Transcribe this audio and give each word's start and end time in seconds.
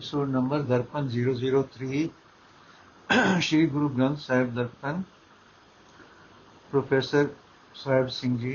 Episode 0.00 0.29
number 0.29 0.61
दर्पण 0.63 1.07
003 1.09 1.97
श्री 3.41 3.57
गुरु 3.67 3.87
ग्रंथ 3.89 4.15
ਸਾਹਿਬ 4.17 4.53
ਦਰਪਣ 4.55 5.01
professor 6.71 7.27
Sahib 7.75 8.07
Singh 8.09 8.37
ਜੀ 8.37 8.53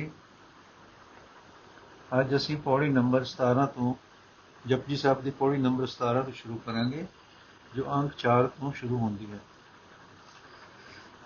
ਅੱਜ 2.21 2.35
ਅਸੀਂ 2.37 2.57
ਪੌੜੀ 2.57 2.89
ਨੰਬਰ 2.89 3.25
17 3.33 3.67
ਤੋਂ 3.67 3.95
ਜਪਜੀ 4.69 4.97
ਸਾਹਿਬ 4.97 5.23
ਦੀ 5.23 5.31
ਪੌੜੀ 5.39 5.59
ਨੰਬਰ 5.59 5.89
17 5.93 6.25
ਤੋਂ 6.25 6.33
ਸ਼ੁਰੂ 6.33 6.57
ਕਰਾਂਗੇ 6.67 7.07
ਜੋ 7.77 7.85
ਅੰਕ 7.95 8.13
4 8.27 8.49
ਤੋਂ 8.61 8.73
ਸ਼ੁਰੂ 8.73 8.99
ਹੁੰਦੀ 8.99 9.31
ਹੈ 9.33 9.41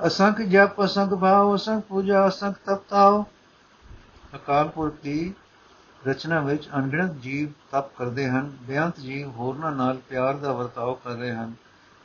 ਅਸੰਖ 0.00 0.40
ਜਪ 0.48 0.84
ਅਸੰਖ 0.84 1.14
ਭਾਵ 1.20 1.54
ਅਸੰਖ 1.54 1.84
ਪੂਜਾ 1.84 2.26
ਅਸੰਖ 2.28 2.58
ਤਪਤਾਵ 2.66 3.22
ਅਕਾਲ 4.34 4.68
ਪੁਰਖ 4.68 5.00
ਦੀ 5.02 5.18
ਰਚਨਾ 6.08 6.40
ਵਿੱਚ 6.40 6.68
ਅਣਗਿਣਤ 6.76 7.12
ਜੀਵ 7.12 7.48
ਤਪ 7.72 7.96
ਕਰਦੇ 7.96 8.28
ਹਨ, 8.28 8.50
ਬੇਅੰਤ 8.62 9.00
ਜੀਵ 9.00 9.28
ਹੋਰਨਾਂ 9.28 9.72
ਨਾਲ 9.72 9.96
ਪਿਆਰ 10.08 10.34
ਦਾ 10.34 10.52
ਵਰਤਾਓ 10.52 10.94
ਕਰ 10.94 11.10
ਰਹੇ 11.10 11.32
ਹਨ, 11.32 11.52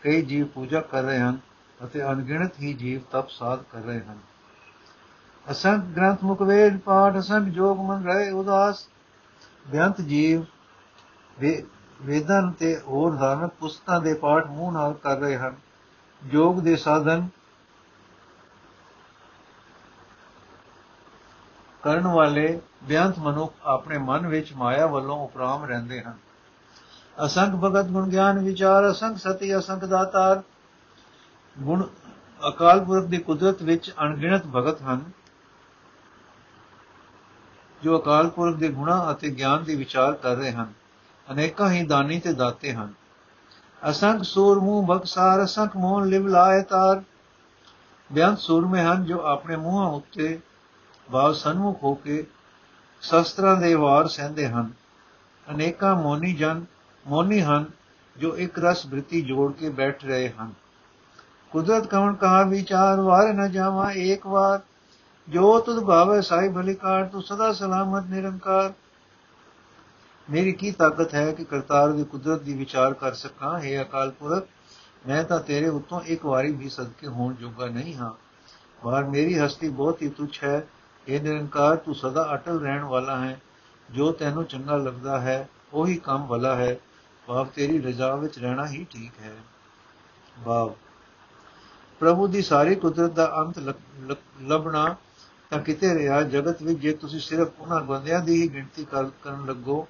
ਕਈ 0.04 0.21
ਜੀਵ 0.21 0.45
ਪੂਜਾ 0.45 0.81
ਕਰ 0.81 1.04
ਰਹੇ 1.04 1.20
ਹਨ 1.20 1.38
ਅਤੇ 1.84 2.04
ਅਣਗਿਣਤ 2.04 2.59
ਹੀ 2.59 2.73
ਜੀਵ 2.73 3.02
ਤਪ 3.12 3.30
ਸਾਧ 3.30 3.63
ਕਰ 3.71 3.81
ਰਹੇ 3.81 3.99
ਹਨ। 3.99 4.18
ਅਸੰਖ 5.45 5.84
ਗ੍ਰੰਥ 5.95 6.23
ਮੁਕਵੇਦ 6.23 6.77
ਪਾਠ 6.80 7.18
ਅਸੰਖ 7.20 7.48
ਜੋਗ 7.48 7.80
ਮਨ 7.80 8.04
ਰਹੇ 8.04 8.30
ਉਦਾਸ, 8.31 8.88
ਬੇਅੰਤ 9.68 10.02
ਜੀਵ 10.02 10.43
ਵੇਦਾਂ 12.02 12.41
ਤੇ 12.52 12.76
ਹੋਰ 12.77 13.16
ਧਾਰਮਿਕ 13.16 13.52
ਪੁਸਤਕਾਂ 13.59 13.99
ਦੇ 14.02 14.13
ਪਾਠ 14.13 14.48
ਮੂੰਹ 14.48 14.71
ਨਾਲ 14.71 14.93
ਕਰ 14.93 15.18
ਰਹੇ 15.18 15.38
ਹਨ। 15.38 15.55
ਜੋਗ 16.21 16.59
ਦੇ 16.59 16.76
ਸਾਧਨ 16.76 17.27
ਕਰਨ 21.85 22.07
ਵਾਲੇ 22.07 22.59
ਬਿਆੰਤ 22.84 23.17
ਮਨੁੱਖ 23.20 23.53
ਆਪਣੇ 23.63 23.98
ਮਨ 23.98 24.27
ਵਿੱਚ 24.27 24.53
ਮਾਇਆ 24.53 24.85
ਵੱਲੋਂ 24.85 25.17
ਉਪਰਾਮ 25.20 25.63
ਰਹਿੰਦੇ 25.66 26.02
ਹਨ। 26.02 26.13
ਅਸੰਖ 27.26 27.55
ਭਗਤ 27.55 27.85
ਗੁਣ 27.85 28.07
ਗਿਆਨ 28.09 28.39
ਵਿਚਾਰ 28.39 28.89
ਅਸੰਖ 28.91 29.17
ਸਤੀ 29.17 29.57
ਅਸੰਖ 29.57 29.84
ਦਾਤਾਰ 29.85 30.41
ਗੁਣ 31.55 31.84
ਅਕਾਲ 32.48 32.84
ਪੁਰਖ 32.85 33.05
ਦੀ 33.05 33.18
ਕੁਦਰਤ 33.18 33.62
ਵਿੱਚ 33.63 33.91
ਅਣਗਿਣਤ 34.01 34.45
ਭਗਤ 34.45 34.82
ਹਨ, 34.82 35.04
ਜੋ 37.84 37.99
ਅਕਾਲ 37.99 38.29
ਪੁਰਖ 38.29 38.55
ਦੇ 38.55 38.70
ਗੁਣਾ 38.70 38.98
ਅਤੇ 39.12 39.29
ਗਿਆਨ 39.29 39.63
ਦੀ 39.63 39.76
ਵਿਚਾਰ 39.76 40.13
ਕਰ 40.13 40.35
ਰਹੇ 40.35 40.51
ਹਨ। 40.51 40.73
ਅਨੇਕਾਂ 41.27 41.70
ਹੀ 41.71 41.85
ਦਾਨੀ 41.85 42.20
ਤੇ 42.20 42.34
ਦਾਤੇ 42.34 42.73
ਹਨ। 42.73 42.93
ਅਸੰਖ 43.90 44.23
ਸੂਰ 44.23 44.60
ਮੂੰਹ 44.60 44.85
ਬਖਸਾਰ 44.88 45.43
ਅਸੰਖ 45.43 45.77
ਮੋਹਨ 45.77 46.07
ਲਿਵ 46.07 46.27
ਲਾਏ 46.27 46.62
ਤਾਰ। 46.63 47.01
ਬਿਆੰਤ 48.10 48.40
ਸੂਰਮੇ 48.40 48.82
ਹਨ 48.82 49.05
ਜੋ 49.05 49.21
ਆਪਣੇ 49.26 49.55
ਮੂੰਹਾਂ 49.55 49.88
ਉੱਤੇ 49.88 50.40
ਬਾਲ 51.11 51.34
ਸਨਮੁਖ 51.34 51.84
ਹੋ 51.84 51.93
ਕੇ 51.93 52.25
ਸ਼ਸਤਰਾਂ 53.01 53.57
ਦੇ 53.57 53.73
ਵਾਰ 53.73 54.07
ਸਹਿੰਦੇ 54.07 54.48
ਹਨ। 54.48 54.73
ਅਨੇਕਾਂ 55.51 55.95
ਮੋਨੀ 55.95 56.34
ਜਨ, 56.34 56.65
ਮੋਨੀ 57.07 57.41
ਹਨ 57.41 57.65
ਜੋ 58.17 58.37
ਇੱਕ 58.37 58.59
ਰਸ 58.59 58.87
ਬ੍ਰਿਤੀ 58.87 59.21
ਜੋੜ 59.21 59.53
ਕੇ 59.53 59.70
ਬੈਠ 59.70 60.05
ਰਹੇ 60.05 60.29
ਹਨ। 60.29 60.53
ਕੁਦਰਤ 61.51 61.87
ਕਵਣ 61.87 62.13
ਕਹਾ, 62.13 62.43
ਵਿਚਾਰ 62.43 63.01
ਵਾਰ 63.01 63.33
ਨ 63.33 63.51
ਜਾਵਾ 63.51 63.91
ਇੱਕ 63.91 64.28
ਵਾਰ। 64.28 64.59
ਜੋ 65.29 65.59
ਤੁਧ 65.59 65.83
ਭਾਵੇ 65.83 66.22
ਸਾਈ 66.22 66.50
ਭਲੀ 66.50 66.73
ਕਾਰ 66.73 67.06
ਤੂੰ 67.06 67.23
ਸਦਾ 67.23 67.53
ਸਲਾਮਤ 67.53 68.03
ਨਿਰੰਕਾਰ। 68.09 68.73
ਮੇਰੀ 70.31 70.51
ਕੀ 70.51 70.72
ਤਾਕਤ 70.72 71.16
ਹੈ 71.16 71.31
ਕਿ 71.31 71.44
ਕਰਤਾਰ 71.44 71.91
ਦੀ 71.91 72.03
ਕੁਦਰਤ 72.03 72.41
ਦੀ 72.41 72.53
ਵਿਚਾਰ 72.53 72.94
ਕਰ 72.94 73.13
ਸਕਾਂ। 73.13 73.59
ਹੈ 73.59 73.81
ਅਕਾਲ 73.81 74.11
ਪੁਰਖ, 74.11 74.47
ਮੈਂ 75.07 75.23
ਤਾਂ 75.23 75.39
ਤੇਰੇ 75.39 75.67
ਉੱਤੋਂ 75.67 76.01
ਇੱਕ 76.01 76.25
ਵਾਰੀ 76.25 76.51
ਵੀ 76.51 76.69
ਸਦਕੇ 76.69 77.07
ਹੋਣ 77.07 77.33
ਜੋਗਾ 77.33 77.66
ਨਹੀਂ 77.66 77.95
ਹਾਂ। 77.95 78.11
ਪਰ 78.83 79.03
ਮੇਰੀ 79.03 79.39
ਹਸਤੀ 79.39 79.69
ਬਹੁਤ 79.69 80.01
ਹੀ 80.01 80.09
ਤੁਛ 80.09 80.44
ਹੈ। 80.44 80.67
ਇਹ 81.07 81.22
ਨਿਰੰਕਾਰ 81.22 81.75
ਤੂੰ 81.75 81.95
ਸਦਾ 81.95 82.34
ਅਟਲ 82.34 82.59
ਰਹਿਣ 82.59 82.84
ਵਾਲਾ 82.84 83.17
ਹੈ, 83.17 83.39
ਜੋ 83.89 84.11
ਤੈਨੂੰ 84.11 84.44
ਚੰਗਾ 84.45 84.78
ਲੱਗਦਾ 84.78 85.19
ਹੈ, 85.22 85.47
ਉਹੀ 85.73 85.97
ਕੰਮ 85.97 86.25
ਭਲਾ 86.28 86.56
ਹੈ। 86.56 86.75
ਭਾਵ 87.28 87.47
ਤੇਰੀ 87.56 87.81
ਰਜ਼ਾ 87.81 88.16
ਵਿੱਚ 88.16 88.39
ਰਹਿਣਾ 88.39 88.66
ਹੀ 88.67 88.85
ਠੀਕ 88.89 89.19
ਹੈ। 89.22 89.33
ਭਾਵ 90.45 90.73
ਪ੍ਰਭੂ 92.01 92.28
ਦੀ 92.28 92.41
ਸਾਰੀ 92.41 92.75
ਕੁਦਰਤ 92.75 93.11
ਦਾ 93.11 93.25
ਅੰਤ 93.38 93.59
ਲੱਭਣਾ 94.41 94.95
ਤਾਂ 95.51 95.59
ਕਿਤੇ 95.59 95.94
ਰਿਹਾ। 95.94 96.21
ਜਗਤ 96.23 96.61
ਵਿੱਚ 96.63 96.79
ਜੇ 96.79 96.94
ਤੁਸੀਂ 96.94 97.19
ਸਿਰਫ 97.19 97.59
ਉਹਨਾਂ 97.59 97.79
ਬੰਦਿਆਂ 97.81 98.19
ਦੀ 98.19 98.41
ਹੀ 98.41 98.47
ਗਿਣਤੀ 98.47 98.85
ਕਰਨ 98.85 99.45
ਲੱਗੋ, 99.45 99.88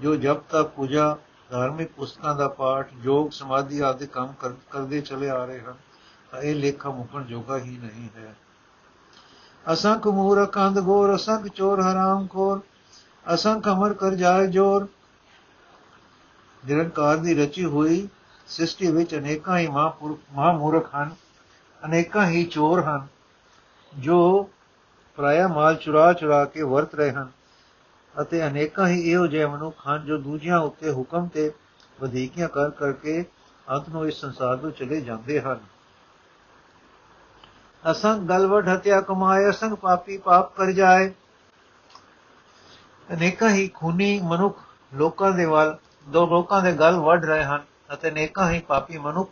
ਜੋ 0.00 0.14
ਜਪ 0.16 0.42
ਤੱਕ 0.50 0.68
ਪੂਜਾ, 0.68 1.16
ਧਾਰਮਿਕ 1.50 1.92
ਪੁਸਤਕਾਂ 1.92 2.34
ਦਾ 2.34 2.48
ਪਾਠ 2.48 2.90
ਯੋਗ 3.02 3.30
ਸਮਾਧੀ 3.30 3.80
ਆਦਿ 3.80 4.06
ਕੰਮ 4.06 4.32
ਕਰਦੇ 4.70 5.00
ਚਲੇ 5.00 5.30
ਆ 5.30 5.44
ਰਹੇ 5.44 5.60
ਹਨ, 5.60 5.74
ਤਾਂ 6.30 6.40
ਇਹ 6.40 6.54
ਲੇਖਾ 6.54 6.90
ਮੁਕਣ 6.90 7.24
ਜੋਗਾ 7.24 7.58
ਹੀ 7.58 7.76
ਨਹੀਂ 7.78 8.08
ਹੈ। 8.16 8.34
ਅਸੰਖ 9.66 10.06
ਮੂਰਖ 10.08 10.58
ਅੰਧ 10.58 10.78
ਗੋਰ, 10.80 11.14
ਅਸੰਖ 11.14 11.46
ਚੋਰ 11.46 11.80
ਹਰਾਮ 11.82 12.26
ਖੋਰ, 12.26 12.60
ਅਸੰਖ 13.24 13.68
ਅਮਰ 13.68 13.92
ਕਰ 13.94 14.14
ਜਾਏ 14.14 14.46
ਜੋਰ। 14.46 14.86
ਨਿਰੰਕਾਰ 16.62 17.16
ਦੀ 17.16 17.34
ਰਚੀ 17.34 17.64
ਹੋਈ 17.64 18.08
ਸ੍ਰਿਸ਼ਟੀ 18.48 18.90
ਵਿੱਚ 18.92 19.14
ਅਨੇਕਾਂ 19.14 19.58
ਹੀ 19.58 19.66
ਮਹਾਮੂਰਖ 19.68 20.94
ਹਨ, 20.94 21.14
ਅਨੇਕਾਂ 21.82 22.26
ਹੀ 22.26 22.44
ਚੋਰ 22.44 22.82
ਹਨ, 22.84 23.06
ਜੋ 23.92 24.48
ਪ੍ਰਾਇਆ 25.18 25.48
ਮਾਲ 25.48 25.74
ਚੁਰਾ 25.76 26.12
ਚੁਰਾ 26.12 26.44
ਕੇ 26.44 26.62
ਵਰਤ 26.62 26.94
ਰਹੇ 26.94 27.10
ਹਨ 27.12 27.30
ਅਤੇ 28.14 28.46
ਅਨੇਕਾਂ 28.46 28.86
ਹੀ 28.88 29.00
ਇਹੋ 29.02 29.26
ਜਿਹੇ 29.26 29.46
ਮਨੁੱਖ 29.46 29.86
ਹਨ 29.88 30.04
ਜੋ 30.06 30.16
ਦੂਜਿਆਂ 30.18 30.58
ਉੱਤੇ 30.58 30.92
ਹੁਕਮ 30.92 31.28
ਤੇ 31.28 31.50
ਵਧੀਕੀਆਂ 32.00 32.48
ਕਰ 32.48 32.70
ਕਰਕੇ 32.70 33.24
ਅੰਤ 33.66 33.88
ਨੂੰ 33.88 34.06
ਇਸ 34.08 34.20
ਸੰਸਾਰ 34.20 34.56
ਤੋਂ 34.56 34.70
ਚਲੇ 34.70 35.00
ਜਾਂਦੇ 35.00 35.40
ਹਨ। 35.40 35.60
ਅਸੰਗ 37.90 38.28
ਗਲਵਟ 38.28 38.68
ਹਤਿਆ 38.68 39.00
ਕਮਾਏ, 39.00 39.50
ਅਸੰਗ 39.50 39.74
ਪਾਪੀ 39.74 40.16
ਪਾਪ 40.18 40.54
ਕਰ 40.56 40.72
ਜਾਏ। 40.72 41.12
ਅਨੇਕਾਂ 43.08 43.50
ਹੀ 43.50 43.68
ਖੂਨੀ 43.68 44.20
ਮਨੁੱਖ 44.24 44.58
ਲੋਕਾਂ 44.94 45.30
ਦੇ 45.32 45.44
ਵੱਲ, 45.44 45.76
ਦੋ 46.08 46.26
ਲੋਕਾਂ 46.26 46.62
ਦੇ 46.62 46.72
ਗਲ 46.72 46.96
ਵੱਢ 46.96 47.24
ਰਹੇ 47.24 47.44
ਹਨ 47.44 47.64
ਅਤੇ 47.92 48.08
ਅਨੇਕਾਂ 48.08 48.50
ਹੀ 48.50 48.60
ਪਾਪੀ 48.60 48.98
ਮਨੁੱਖ 48.98 49.30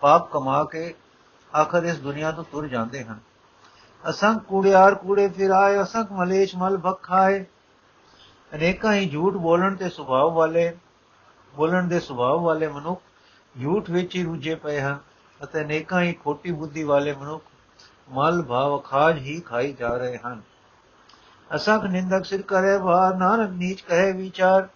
ਪਾਪ 0.00 0.30
ਕਮਾ 0.30 0.64
ਕੇ 0.64 0.94
ਆਖਰ 1.56 1.84
ਇਸ 1.84 1.98
ਦੁਨੀਆ 1.98 2.32
ਤੋਂ 2.32 2.44
ਤੁਰ 2.44 2.66
ਜਾਂਦੇ 2.68 3.04
ਹਨ। 3.04 3.18
ਅਸੰਗ 4.10 4.40
ਕੂੜਿਆਰ 4.40 4.94
ਕੂੜੇ 4.94 5.28
ਫਿਰਾਏ, 5.28 5.82
ਅਸੰਗ 5.82 6.12
ਮਲੇਸ਼ 6.12 6.56
ਮਲ 6.56 6.78
ਭਖਾਏ। 6.78 7.44
ਅਨੇਕਾਂ 8.54 8.92
ਹੀ 8.92 9.08
ਝੂਠ 9.08 9.34
ਬੋਲਣ 9.34 9.76
ਤੇ 9.76 9.88
ਸੁਭਾਅ 9.88 10.30
ਵਾਲੇ, 10.30 10.76
ਬੋਲਣ 11.54 11.88
ਦੇ 11.88 12.00
ਸੁਭਾਅ 12.00 12.36
ਵਾਲੇ 12.36 12.68
ਮਨੁੱਖ 12.68 13.02
ਝੂਠ 13.62 13.90
ਵਿੱਚ 13.90 14.16
ਹੀ 14.16 14.24
ਰੁੱਝੇ 14.24 14.54
ਪਏ 14.54 14.80
ਹਨ 14.80 14.98
ਅਤੇ 15.44 15.60
ਅਨੇਕਾਂ 15.60 16.02
ਹੀ 16.02 16.12
ਖੋਟੀ 16.12 16.52
ਬੁੱਧੀ 16.52 16.82
ਵਾਲੇ 16.82 17.14
ਮਨੁੱਖ 17.14 17.44
ਮਲ 18.10 18.42
ਭਾਵ 18.42 18.78
ਖਾਜ 18.78 19.18
ਹੀ 19.18 19.40
ਖਾਈ 19.40 19.72
ਜਾ 19.72 19.96
ਰਹੇ 19.96 20.18
ਹਨ। 20.18 20.42
ਅਸੰਖ 21.54 21.84
ਨਿੰਦਕ 21.84 22.24
ਸਿਰ 22.24 22.42
ਕਰੇ 22.42 22.78
ਭਾਰ 22.78 23.14
ਨਾਨਕ 23.14 23.50
ਨੀਚ 23.50 23.80
ਕਹੇ 23.80 24.12
ਵਿਚਾਰ। 24.12 24.68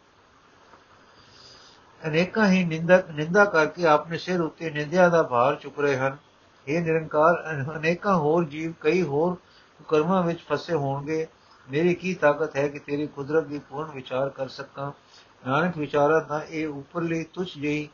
ਅਨੇਕਾਂ 2.06 2.46
ਹੀ 2.46 2.64
ਨਿੰਦਕ 2.64 3.10
ਨਿੰਦਾ 3.10 3.44
ਕਰਕੇ 3.44 3.86
ਆਪਣੇ 3.86 4.18
ਸਿਰ 4.18 4.40
ਉੱਤੇ 4.40 4.70
ਨਿੰਦਿਆ 4.70 5.08
ਦਾ 5.08 5.22
ਭਾਰ 5.22 5.54
ਚੁੱਕ 5.54 5.80
ਰਹੇ 5.80 5.96
ਹਨ। 5.96 6.16
ਇਹ 6.68 6.82
ਨਿਰੰਕਾਰ 6.82 7.62
ਅਨੇਕਾਂ 7.76 8.16
ਹੋਰ 8.16 8.44
ਜੀਵ, 8.44 8.72
ਕਈ 8.80 9.02
ਹੋਰ 9.02 9.36
ਕਰਮਾਂ 9.88 10.22
ਵਿੱਚ 10.22 10.40
ਫਸੇ 10.40 10.74
ਹੋਣਗੇ। 10.74 11.26
ਮੇਰੀ 11.70 11.94
ਕੀ 11.94 12.14
ਤਾਕਤ 12.14 12.56
ਹੈ 12.56 12.68
ਕਿ 12.68 12.78
ਤੇਰੀ 12.78 13.06
ਕੁਦਰਤ 13.06 13.44
ਦੀ 13.44 13.58
ਪੂਰਨ 13.58 13.90
ਵਿਚਾਰ 13.90 14.28
ਕਰ 14.28 14.48
ਸਕਾਂ? 14.48 14.92
ਨਾਨਕ 15.46 15.76
ਵਿਚਾਰਾ 15.76 16.20
ਦਾ 16.20 16.42
ਇਹ 16.50 16.68
ਉਪਰਲੀ 16.68 17.24
ਤੁਛ 17.24 17.58
ਜਿਹੀ 17.58 17.88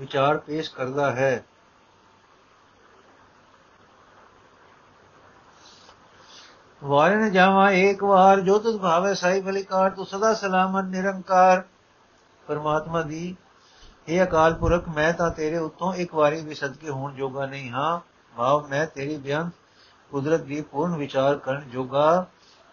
ਵਿਚਾਰ 0.00 0.38
ਪੇਸ਼ 0.38 0.70
ਕਰਦਾ 0.70 1.10
ਹੈ। 1.12 1.44
ਵਾਰੇ 6.84 7.16
ਨ 7.16 7.32
ਜਾਵਾ 7.32 7.70
ਇੱਕ 7.70 8.02
ਵਾਰ, 8.02 8.40
ਜੋ 8.40 8.58
ਤੁਧ 8.58 8.80
ਭਾਵੇ 8.80 9.14
ਸਾਈ 9.14 9.40
ਭਲੀ 9.40 9.62
ਕਾਰ 9.62 9.90
ਤੂੰ 9.90 10.06
ਸਦਾ 10.06 10.34
ਸਲਾਮਤ, 10.34 10.84
ਨਿਰੰਕਾਰ। 10.84 11.62
ਪਰਮਾਤਮਾ 12.46 13.02
ਦੀ 13.02 13.36
ਇਹ 14.08 14.22
ਅਕਾਲ 14.22 14.54
ਪੁਰਖ, 14.54 14.88
ਮੈਂ 14.88 15.12
ਤਾਂ 15.12 15.30
ਤੇਰੇ 15.30 15.56
ਉੱਤੋਂ 15.56 15.94
ਇੱਕ 15.94 16.14
ਵਾਰੀ 16.14 16.40
ਵੀ 16.40 16.54
ਸਦਕੇ 16.54 16.88
ਹੋਣ 16.88 17.14
ਜੋਗਾ 17.14 17.46
ਨਹੀਂ 17.46 17.70
ਹਾਂ। 17.70 18.00
ਭਾਵ 18.36 18.68
ਮੈਂ 18.68 18.86
ਤੇਰੀ 18.86 19.16
ਬਿਆਨ 19.16 19.50
ਕੁਦਰਤ 20.10 20.40
ਦੀ 20.40 20.60
ਪੂਰਨ 20.60 20.96
ਵਿਚਾਰ 20.96 21.36
ਕਰਨ 21.36 21.70
ਜੋਗਾ 21.70 22.26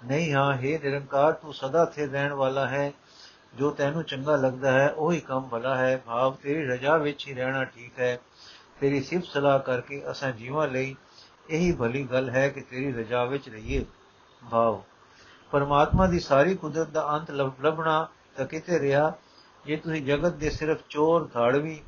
ਨਹੀਂ 0.06 0.34
ਹਾਂ। 0.34 0.54
हे 0.54 0.80
ਨਿਰੰਕਾਰ, 0.84 1.32
ਤੂੰ 1.32 1.54
ਸਦਾ 1.54 1.86
ਥੇ 1.86 2.08
ਰਹਿਣ 2.08 2.34
ਵਾਲਾ 2.34 2.68
ਹੈ। 2.68 2.92
ਜੋ 3.56 3.72
ਤੈਨੂੰ 3.72 4.04
ਚੰਗਾ 4.04 4.36
ਲੱਗਦਾ 4.36 4.72
ਹੈ, 4.72 4.90
ਉਹੀ 4.90 5.20
ਕੰਮ 5.20 5.44
ਭਲਾ 5.44 5.76
ਹੈ। 5.76 5.98
ਭਾਵ 5.98 6.36
ਤੇਰੀ 6.44 6.66
ਰਜਾ 6.66 6.98
ਵਿੱਚ 6.98 7.28
ਹੀ 7.28 7.34
ਰਹਿਣਾ 7.34 7.64
ਠੀਕ 7.64 8.00
ਹੈ। 8.00 8.20
ਤੇਰੀ 8.82 9.02
ਸਿਫਤ 9.02 9.26
ਸਲਾਹ 9.26 9.60
ਕਰਕੇ 9.60 10.04
ਅਸਾਂ 10.12 10.32
ਜੀਵਾਂ 10.32 10.68
ਲਈ 10.68 10.96
ਇਹੀ 11.50 11.72
ਭਲੀ 11.72 12.04
ਗੱਲ 12.04 12.30
ਹੈ 12.30 12.50
ਕਿ 12.50 12.62
ਤੇਰੀ 12.62 12.94
ਰਜਾ 12.94 13.26
ਵਿੱਚ 13.26 13.50
ਰਹੀਏ। 13.50 13.86
ਭਾਵ 14.52 14.82
ਪਰਮਾਤਮਾ 15.52 16.08
ਦੀ 16.08 16.20
ਸਾਰੀ 16.20 16.56
ਕੁਦਰਤ 16.56 16.88
ਦਾ 16.88 17.08
ਅੰਤ 17.14 17.32
ਲੱਭਣਾ 17.32 18.08
ਤਾਂ 18.38 18.46
ਕਿਤੇ 18.46 18.80
ਰਿਹਾ। 18.80 19.14
ਜੇ 19.66 19.76
ਤੁਸੀਂ 19.76 20.06
ਜਗਤ 20.06 20.32
ਦੇ 20.32 20.50
ਸਿਰਫ 20.50 20.78
ਚੋਰ 20.90 21.30
ਧਾੜਵੀ 21.34 21.84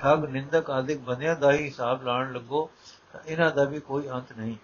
ਠੱਗ, 0.00 0.24
ਨਿੰਦਕ 0.24 0.70
ਆਦਿਕ 0.70 0.98
ਬੰਦਿਆਂ 0.98 1.36
ਦਾ 1.36 1.52
ਹੀ 1.52 1.64
ਹਿਸਾਬ 1.64 2.02
ਲਾਣ 2.02 2.32
ਲੱਗੋ, 2.32 2.70
ਤਾਂ 3.12 3.20
ਇਹਨਾਂ 3.26 3.50
ਦਾ 3.50 3.64
ਵੀ 3.64 3.80
ਕੋਈ 3.80 4.08
ਅੰਤ 4.08 4.32
ਨਹੀਂ। 4.38 4.56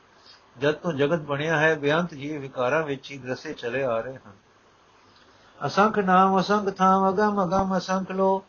ਜਦ 0.60 0.74
ਤੋਂ 0.74 0.92
ਜਗਤ 0.92 1.18
ਬਣਿਆ 1.18 1.58
ਹੈ, 1.58 1.74
ਬੇਅੰਤ 1.74 2.14
ਜੀਵ 2.14 2.40
ਵਿਕਾਰਾਂ 2.40 2.82
ਵਿੱਚ 2.82 3.10
ਹੀ 3.10 3.18
ਗ੍ਰਸੇ 3.18 3.52
ਚਲੇ 3.52 3.84
ਆ 3.84 4.00
ਰਹੇ 4.00 4.16
ਹਨ। 4.16 4.32
ਅਸੰਖ 5.66 5.98
ਨਾਮ 5.98 6.40
ਅਸੰਖ 6.40 6.70
ਥਾਮ 6.70 7.08
ਅਗਮ 7.08 7.44
ਅਗਮ 7.44 7.78
ਅਸੰਖ 7.78 8.10
ਲੋ। 8.10 8.44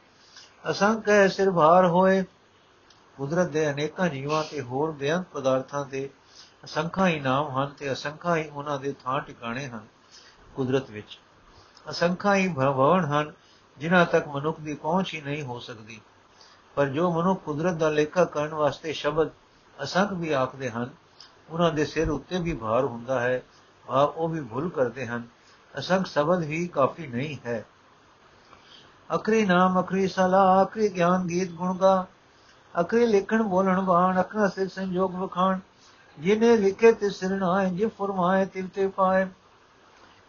ਅਸੰਖ 0.71 1.09
ਹੈ 1.09 1.27
ਸਿਰ 1.27 1.51
ਭਾਰ 1.51 1.85
ਹੋਏ। 1.85 2.23
ਕੁਦਰਤ 3.17 3.47
ਦੇ 3.47 3.71
ਅਨੇਕਾਂ 3.71 4.09
ਜੀਵਾਂ 4.09 4.43
ਤੇ 4.51 4.61
ਹੋਰ 4.61 4.91
ਬੇਅੰਤ 4.91 5.25
ਪਦਾਰਥਾਂ 5.33 5.85
ਦੇ 5.85 6.09
ਅਸੰਖਾ 6.65 7.07
ਹੀ 7.07 7.19
ਨਾਮ 7.19 7.57
ਹਨ 7.57 7.67
ਤੇ 7.67 7.91
ਅਸੰਖਾ 7.91 8.35
ਹੀ 8.35 8.49
ਉਹਨਾਂ 8.49 8.79
ਦੇ 8.79 8.93
ਥਾਂ 9.03 9.21
ਟਿਕਾਣੇ 9.21 9.67
ਹਨ 9.67 9.87
ਕੁਦਰਤ 10.55 10.89
ਵਿੱਚ। 10.89 11.19
ਅਸੰਖਾ 11.89 12.35
ਹੀ 12.35 12.47
ਭਵਨ 12.47 13.05
ਹਨ 13.05 13.33
ਜਿਨ੍ਹਾਂ 13.77 14.05
ਤੱਕ 14.05 14.27
ਮਨੁੱਖ 14.27 14.59
ਦੀ 14.59 14.73
ਪਹੁੰਚ 14.73 15.13
ਹੀ 15.13 15.21
ਨਹੀਂ 15.21 15.43
ਹੋ 15.43 15.59
ਸਕਦੀ। 15.59 16.01
ਪਰ 16.75 16.87
ਜੋ 16.87 17.11
ਮਨੁੱਖ 17.11 17.43
ਕੁਦਰਤ 17.43 17.73
ਦਾ 17.73 17.89
ਲੇਖਾ 17.89 18.25
ਕਰਨ 18.25 18.53
ਵਾਸਤੇ 18.53 18.93
ਸ਼ਬਦ 18.93 19.29
ਅਸੰਖ 19.83 20.11
ਵੀ 20.11 20.31
ਆਖਦੇ 20.31 20.69
ਹਨ, 20.69 20.89
ਉਹਨਾਂ 21.49 21.71
ਦੇ 21.71 21.85
ਸਿਰ 21.85 22.09
ਉੱਤੇ 22.09 22.39
ਵੀ 22.39 22.53
ਭਾਰ 22.53 22.85
ਹੁੰਦਾ 22.85 23.19
ਹੈ 23.19 23.41
ਆ 23.89 24.01
ਉਹ 24.01 24.29
ਵੀ 24.29 24.41
ਭੁੱਲ 24.41 24.69
ਕਰਦੇ 24.69 25.07
ਹਨ। 25.07 25.23
ਅਸੰਖ 25.79 26.05
ਸ਼ਬਦ 26.05 26.43
ਹੀ 26.43 26.67
ਕਾਫੀ 26.67 27.07
ਨਹੀਂ 27.07 27.37
ਹੈ। 27.45 27.65
ਅਖਰੀ 29.15 29.45
ਨਾਮ, 29.45 29.81
ਅਖਰੀ 29.81 30.07
ਸਲਾਹ 30.07 30.65
ਅਖਰੀ 30.65 30.89
ਗਿਆਨ 30.89 31.27
ਗੀਤ 31.27 31.51
ਗੁਣ 31.51 31.77
ਗਾ, 31.77 32.07
ਅਖਰੀ 32.81 33.05
ਲਿਖਣ, 33.05 33.43
ਬੋਲਣ, 33.43 33.81
ਬਾਣ, 33.81 34.21
ਅਖਰਾ 34.21 34.47
ਸਿਰ 34.47 34.67
ਸੰਜੋਗ 34.67 35.15
ਵਖਾਣ 35.15 35.59
ਜਿਨੇ 36.19 36.57
ਲਿਖੇ 36.57 36.91
ਤੇ 36.91 37.09
ਸਿਰਨਾਏ 37.09 37.69
ਜੇ 37.69 37.87
ਫਰਮਾਏ 37.87 38.45
ਤਿਵ 38.45 38.67
ਤੇ 38.67 38.87
ਪਾਏ। 38.87 39.27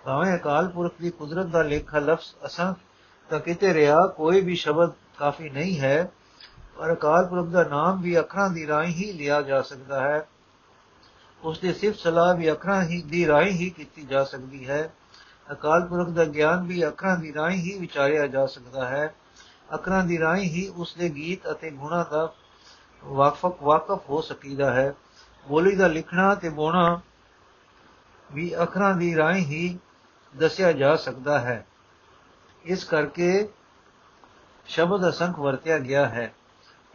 ਭਾਵੇਂ 0.04 0.36
ਅਕਾਲ 0.36 0.68
ਪੁਰਖ 0.68 0.92
ਦੀ 1.00 1.10
ਕੁਦਰਤ 1.10 1.46
ਦਾ 1.46 1.62
ਲੇਖਾ 1.62 1.98
ਲਫ਼ਜ਼ 1.98 2.46
ਅਸਾਂ 2.46 2.74
ਤਾਂ 3.30 3.40
ਕਿਤੇ 3.40 3.74
ਰਿਹਾ 3.74 4.06
ਕੋਈ 4.06 4.40
ਵੀ 4.40 4.54
ਸ਼ਬਦ 4.54 4.92
ਕਾਫੀ 5.18 5.50
ਨਹੀਂ 5.50 5.80
ਹੈ, 5.80 6.10
ਪਰ 6.76 6.92
ਅਕਾਲ 6.92 7.26
ਪੁਰਖ 7.26 7.46
ਦਾ 7.46 7.64
ਨਾਮ 7.64 8.02
ਵੀ 8.02 8.18
ਅੱਖਰਾਂ 8.18 8.50
ਦੀ 8.50 8.66
ਰਾਹੀਂ 8.66 8.94
ਹੀ 8.94 9.12
ਲਿਆ 9.12 9.42
ਜਾ 9.42 9.62
ਸਕਦਾ 9.62 10.00
ਹੈ। 10.00 10.28
ਉਸ 11.44 11.58
ਦੀ 11.58 11.72
ਸਿਫਤ 11.74 11.98
ਸਲਾਹ 11.98 12.34
ਵੀ 12.34 12.52
ਅੱਖਰਾਂ 12.52 12.82
ਹੀ 12.82 13.02
ਦੀ 13.02 13.26
ਰਾਹੀਂ 13.26 13.52
ਹੀ 13.52 13.70
ਕੀਤੀ 13.70 14.02
ਜਾ 14.02 14.24
ਸਕਦੀ 14.24 14.68
ਹੈ। 14.68 14.92
ਅਕਾਲ 15.52 15.86
ਪੁਰਖ 15.86 16.08
ਦਾ 16.08 16.24
ਗਿਆਨ 16.24 16.62
ਵੀ 16.62 16.86
ਅੱਖਰਾਂ 16.86 17.16
ਦੀ 17.16 17.34
ਰਾਹੀਂ 17.34 17.62
ਹੀ 17.62 17.78
ਵਿਚਾਰਿਆ 17.78 18.26
ਜਾ 18.26 18.46
ਸਕਦਾ 18.46 18.88
ਹੈ। 18.88 19.14
ਅੱਖਰਾਂ 19.74 20.04
ਦੀ 20.04 20.18
ਰਾਹੀਂ 20.18 20.50
ਹੀ 20.50 20.68
ਉਸ 20.76 20.94
ਦੇ 20.94 21.08
ਗੀਤ 21.08 21.50
ਅਤੇ 21.50 21.70
ਗੁਣਾ 21.70 22.02
ਦਾ 22.10 22.32
ਵਾਕਫ 23.04 23.62
ਵਾਕਫ 23.62 24.10
ਹੋ 24.10 24.20
ਸਕੀਦਾ 24.20 24.72
ਹੈ। 24.72 24.94
ਬੋਲੀ 25.48 25.76
ਦਾ 25.76 25.86
ਲਿਖਣਾ 25.86 26.34
ਤੇ 26.34 26.48
ਬੋਣਾ 26.48 27.00
ਵੀ 28.32 28.62
ਅੱਖਰਾਂ 28.62 28.96
ਦੀ 28.96 29.16
ਰਾਹੀਂ 29.16 29.46
ਹੀ 29.46 29.78
ਦੱਸਿਆ 30.36 30.72
ਜਾ 30.72 30.96
ਸਕਦਾ 30.96 31.38
ਹੈ। 31.38 31.66
ਇਸ 32.64 32.84
ਕਰਕੇ 32.84 33.48
ਸ਼ਬਦ 34.66 35.08
ਅਸੰਖ 35.08 35.38
ਵਰਤਿਆ 35.38 35.78
ਗਿਆ 35.78 36.08
ਹੈ। 36.08 36.34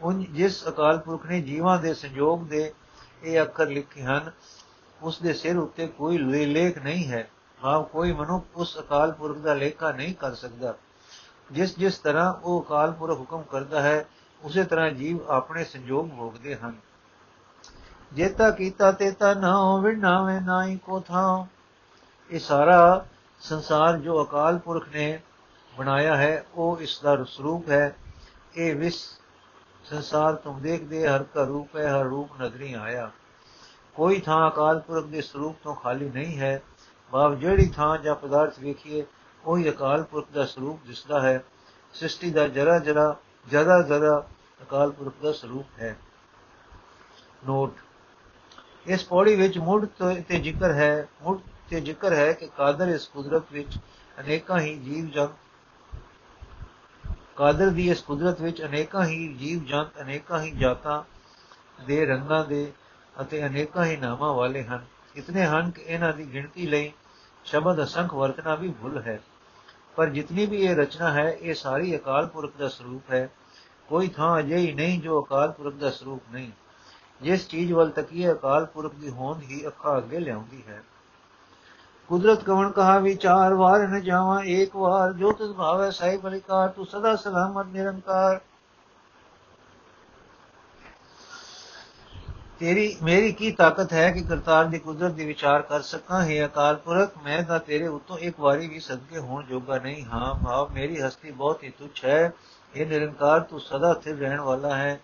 ਉਨ 0.00 0.24
ਜਿਸ 0.24 0.68
ਅਕਾਲ 0.68 0.98
ਪੁਰਖ 0.98 1.26
ਨੇ 1.26 1.40
ਜੀਵਾਂ 1.40 1.78
ਦੇ 1.78 1.94
ਸੰਯੋਗ 1.94 2.46
ਦੇ 2.46 2.74
ਇਹ 3.22 3.42
ਅੱਖਰ 3.42 3.66
ਲਿਖੇ 3.66 4.02
ਹਨ, 4.02 4.32
ਉਸ 5.02 5.20
ਦੇ 5.22 5.32
ਸਿਰ 5.32 5.58
ਉੱਤੇ 5.58 5.86
ਕੋਈ 5.86 6.18
ਲੇਖ 6.18 6.78
ਨਹੀਂ 6.78 7.08
ਹੈ। 7.08 7.30
ਹਾਂ 7.64 7.82
ਕੋਈ 7.82 8.12
ਮਨੁੱਖ 8.12 8.44
ਉਸ 8.54 8.78
ਅਕਾਲ 8.78 9.12
ਪੁਰਖ 9.12 9.38
ਦਾ 9.38 9.54
ਲੇਖਾ 9.54 9.92
ਨਹੀਂ 9.92 10.14
ਕਰ 10.14 10.34
ਸਕਦਾ। 10.34 10.74
ਜਿਸ 11.52 11.78
ਜਿਸ 11.78 11.98
ਤਰ੍ਹਾਂ 11.98 12.34
ਉਹ 12.34 12.62
ਅਕਾਲ 12.62 12.92
ਪੁਰਖ 12.92 13.18
ਹੁਕਮ 13.18 13.42
ਕਰਦਾ 13.42 13.82
ਹੈ, 13.82 14.08
ਉਸੇ 14.42 14.64
ਤਰ੍ਹਾਂ 14.64 14.90
ਜੀਵ 14.90 15.30
ਆਪਣੇ 15.30 15.64
ਸੰਯੋਗ 15.64 16.08
ਭੋਗਦੇ 16.08 16.56
ਹਨ। 16.56 16.87
ਜੇਤਾ 18.12 18.50
ਕੀਤਾ 18.50 18.92
ਤੇਤਾ 18.92 19.34
ਨਾ 19.34 19.76
ਵਿਣਾਵੇਂ 19.76 20.40
ਨਾਹੀ 20.40 20.76
ਕੋ 20.76 21.00
ਥਾ। 21.00 21.46
ਇਹ 22.30 22.38
ਸਾਰਾ 22.38 23.06
ਸੰਸਾਰ 23.40 23.96
ਜੋ 23.96 24.24
ਅਕਾਲ 24.24 24.58
ਪੁਰਖ 24.58 24.88
ਨੇ 24.88 25.20
ਬਣਾਇਆ 25.78 26.16
ਹੈ, 26.16 26.44
ਉਹ 26.54 26.78
ਇਸ 26.80 27.00
ਦਾ 27.02 27.24
ਸਰੂਪ 27.24 27.70
ਹੈ। 27.70 27.96
ਇਹ 28.56 28.76
ਵਿਸ 28.76 29.18
ਸੰਸਾਰ 29.84 30.34
ਤੁਮ 30.34 30.60
ਦੇਖਦੇ, 30.60 31.08
ਹਰ 31.08 31.22
ਕਾ 31.22 31.42
ਰੂਪ 31.42 31.76
ਹੈ, 31.76 31.90
ਹਰ 31.90 32.04
ਰੂਪ 32.04 32.42
ਨਜ਼ਰੀ 32.42 32.72
ਆਇਆ। 32.72 33.10
ਕੋਈ 33.94 34.20
ਥਾਂ 34.20 34.50
ਅਕਾਲ 34.50 34.80
ਪੁਰਖ 34.80 35.06
ਦੇ 35.06 35.20
ਸਰੂਪ 35.20 35.56
ਤੋਂ 35.64 35.74
ਖਾਲੀ 35.74 36.10
ਨਹੀਂ 36.10 36.38
ਹੈ। 36.38 36.62
ਬਾਬ 37.12 37.34
ਜਿਹੜੀ 37.34 37.68
ਥਾਂ 37.68 37.98
ਜਾਂ 37.98 38.14
ਪਦਾਰਥ 38.14 38.58
ਵੇਖੀਏ, 38.58 39.06
ਉਹੀ 39.44 39.70
ਅਕਾਲ 39.70 40.02
ਪੁਰਖ 40.02 40.26
ਦਾ 40.34 40.44
ਸਰੂਪ 40.44 40.80
ਦਿਸਦਾ 40.86 41.20
ਹੈ। 41.20 41.44
ਸ੍ਰਿਸ਼ਟੀ 41.94 42.30
ਦਾ 42.30 42.48
ਜਰਾ 42.48 42.78
ਜਰਾ 42.78 43.16
ਜਰਾ 43.48 43.82
ਜਰਾ 43.82 44.26
ਅਕਾਲ 44.62 44.90
ਪੁਰਖ 44.90 45.14
ਦਾ 45.22 45.32
ਸਰੂਪ 45.32 45.66
ਹੈ। 45.78 45.96
ਨੋਟ 47.46 47.72
ਇਸ 48.88 49.04
ਪੌੜੀ 49.04 49.36
ਵਿੱਚ 49.36 49.58
ਮੁੱਢ 49.58 49.86
ਤੇ 50.28 50.38
ਜ਼ਿਕਰ 50.38 50.72
ਹੈ 50.72 51.08
ਮੁੱਢ 51.22 51.38
ਤੇ 51.70 51.80
ਜ਼ਿਕਰ 51.80 52.12
ਹੈ 52.12 52.32
ਕਿ 52.32 52.48
ਕਾਦਰ 52.56 52.88
ਇਸ 52.88 53.06
ਕੁਦਰਤ 53.06 53.42
ਵਿੱਚ 53.52 53.78
ਅਨੇਕਾਂ 54.20 54.58
ਹੀ 54.58 54.78
ਜੀਵ 54.78 55.06
ਜੰਤ 55.06 55.30
ਕਾਦਰ 57.36 57.70
ਦੀ 57.70 57.90
ਇਸ 57.90 58.02
ਕੁਦਰਤ 58.02 58.40
ਵਿੱਚ 58.40 58.62
ਅਨੇਕਾਂ 58.62 59.04
ਹੀ 59.04 59.34
ਜੀਵ 59.34 59.64
ਜੰਤ, 59.64 60.00
ਅਨੇਕਾਂ 60.00 60.42
ਹੀ 60.42 60.50
ਜਾਤਾਂ 60.50 61.02
ਦੇ 61.84 62.06
ਰੰਗਾਂ 62.06 62.44
ਦੇ 62.44 62.72
ਅਤੇ 63.20 63.46
ਅਨੇਕਾਂ 63.46 63.84
ਹੀ 63.84 63.96
ਨਾਮਾਂ 63.96 64.34
ਵਾਲੇ 64.34 64.64
ਹਨ। 64.64 64.84
ਇਤਨੇ 65.16 65.46
ਹਨ 65.46 65.70
ਕਿ 65.70 65.82
ਇਹਨਾਂ 65.82 66.12
ਦੀ 66.12 66.32
ਗਿਣਤੀ 66.32 66.66
ਲਈ 66.66 66.92
ਸ਼ਬਦ 67.44 67.82
ਅਸੰਖ 67.82 68.14
ਵਰਤਣਾ 68.14 68.54
ਵੀ 68.54 68.68
ਭੁੱਲ 68.68 69.02
ਹੈ। 69.02 69.20
ਪਰ 69.96 70.06
ਜਿਤਨੀ 70.06 70.46
ਵੀ 70.46 70.56
ਇਹ 70.56 70.76
ਰਚਨਾ 70.76 71.10
ਹੈ, 71.10 71.36
ਇਹ 71.40 71.54
ਸਾਰੀ 71.54 71.96
ਅਕਾਲ 71.96 72.26
ਪੁਰਖ 72.26 72.56
ਦਾ 72.56 72.68
ਸਰੂਪ 72.68 73.02
ਹੈ। 73.12 73.30
ਕੋਈ 73.88 74.08
ਥਾਂ 74.08 74.38
ਅਜਿਹੀ 74.38 74.72
ਨਹੀਂ 74.72 75.02
ਜੋ 75.02 75.22
ਅਕਾਲ 75.22 75.52
ਪੁਰਖ 75.52 75.74
ਦਾ 75.74 75.90
ਸਰੂਪ 75.90 76.22
ਨਹੀਂ। 76.32 76.50
ਜਿਸ 77.20 77.46
ਚੀਜ਼ 77.48 77.72
ਵੱਲ 77.72 77.90
ਤਕੀਏ 77.90 78.30
ਅਕਾਲ 78.32 78.64
ਪੁਰਖ 78.66 78.94
ਦੀ 78.94 79.10
ਹੋਂਦ 79.10 79.42
ਹੀ 79.42 79.66
ਅੱਖਾਂ 79.66 79.96
ਅੱਗੇ 79.98 80.18
ਲਿਆਉਂਦੀ 80.18 80.62
ਹੈ 80.68 80.82
ਕੁਦਰਤ 82.10 82.44
ਕਵਣ 82.44 82.70
ਕਹਾ 82.70 82.98
ਵਿਚਾਰ 82.98 83.54
ਵਾਰ 83.54 83.86
ਨ 83.88 84.00
ਜਾਵਾਂ 84.00 84.42
ਇੱਕ 84.42 84.76
ਵਾਰ 84.76 85.12
ਜੋ 85.12 85.32
ਤਿਸ 85.32 85.50
ਭਾਵੈ 85.52 85.90
ਸਹੀ 85.90 86.16
ਬਲਿਕਾਰ 86.16 86.68
ਤੂੰ 86.68 86.86
ਸਦਾ 86.86 87.14
ਸਲਾਮਤ 87.16 87.66
ਨਿਰੰਕਾਰ 87.66 88.40
ਤੇਰੀ 92.60 92.96
ਮੇਰੀ 93.02 93.32
ਕੀ 93.32 93.50
ਤਾਕਤ 93.52 93.92
ਹੈ 93.92 94.10
ਕਿ 94.10 94.22
ਕਰਤਾਰ 94.22 94.64
ਦੀ 94.64 94.78
ਕੁਦਰਤ 94.78 95.12
ਦੀ 95.12 95.24
ਵਿਚਾਰ 95.24 95.62
ਕਰ 95.62 95.82
ਸਕਾਂ 95.82 96.22
ਹੈ 96.22 96.44
ਅਕਾਲ 96.46 96.76
ਪੁਰਖ 96.76 97.12
ਮੈਂ 97.24 97.42
ਤਾਂ 97.42 97.58
ਤੇਰੇ 97.58 97.86
ਉਤੋਂ 97.88 98.18
ਇੱਕ 98.18 98.40
ਵਾਰੀ 98.40 98.66
ਵੀ 98.68 98.80
ਸਦਕੇ 98.80 99.18
ਹੋਣ 99.18 99.44
ਜੋਗਾ 99.46 99.78
ਨਹੀਂ 99.78 100.04
ਹਾਂ 100.04 100.34
ਭਾਵ 100.44 100.72
ਮੇਰੀ 100.72 101.00
ਹਸਤੀ 101.00 101.30
ਬਹੁਤ 101.30 101.62
ਹੀ 101.64 101.70
ਤੁੱਛ 101.70 102.04
ਹੈ 102.04 102.32
ਇਹ 102.74 102.86
ਨਿਰੰਕਾਰ 102.86 103.40
ਤੂੰ 103.40 103.60
ਸਦਾ 103.60 103.92
ਸਥਿਰ 103.92 104.16
ਰਹਿਣ 104.16 104.40
ਵਾਲਾ 104.40 104.74
ਹੈ 104.76 104.98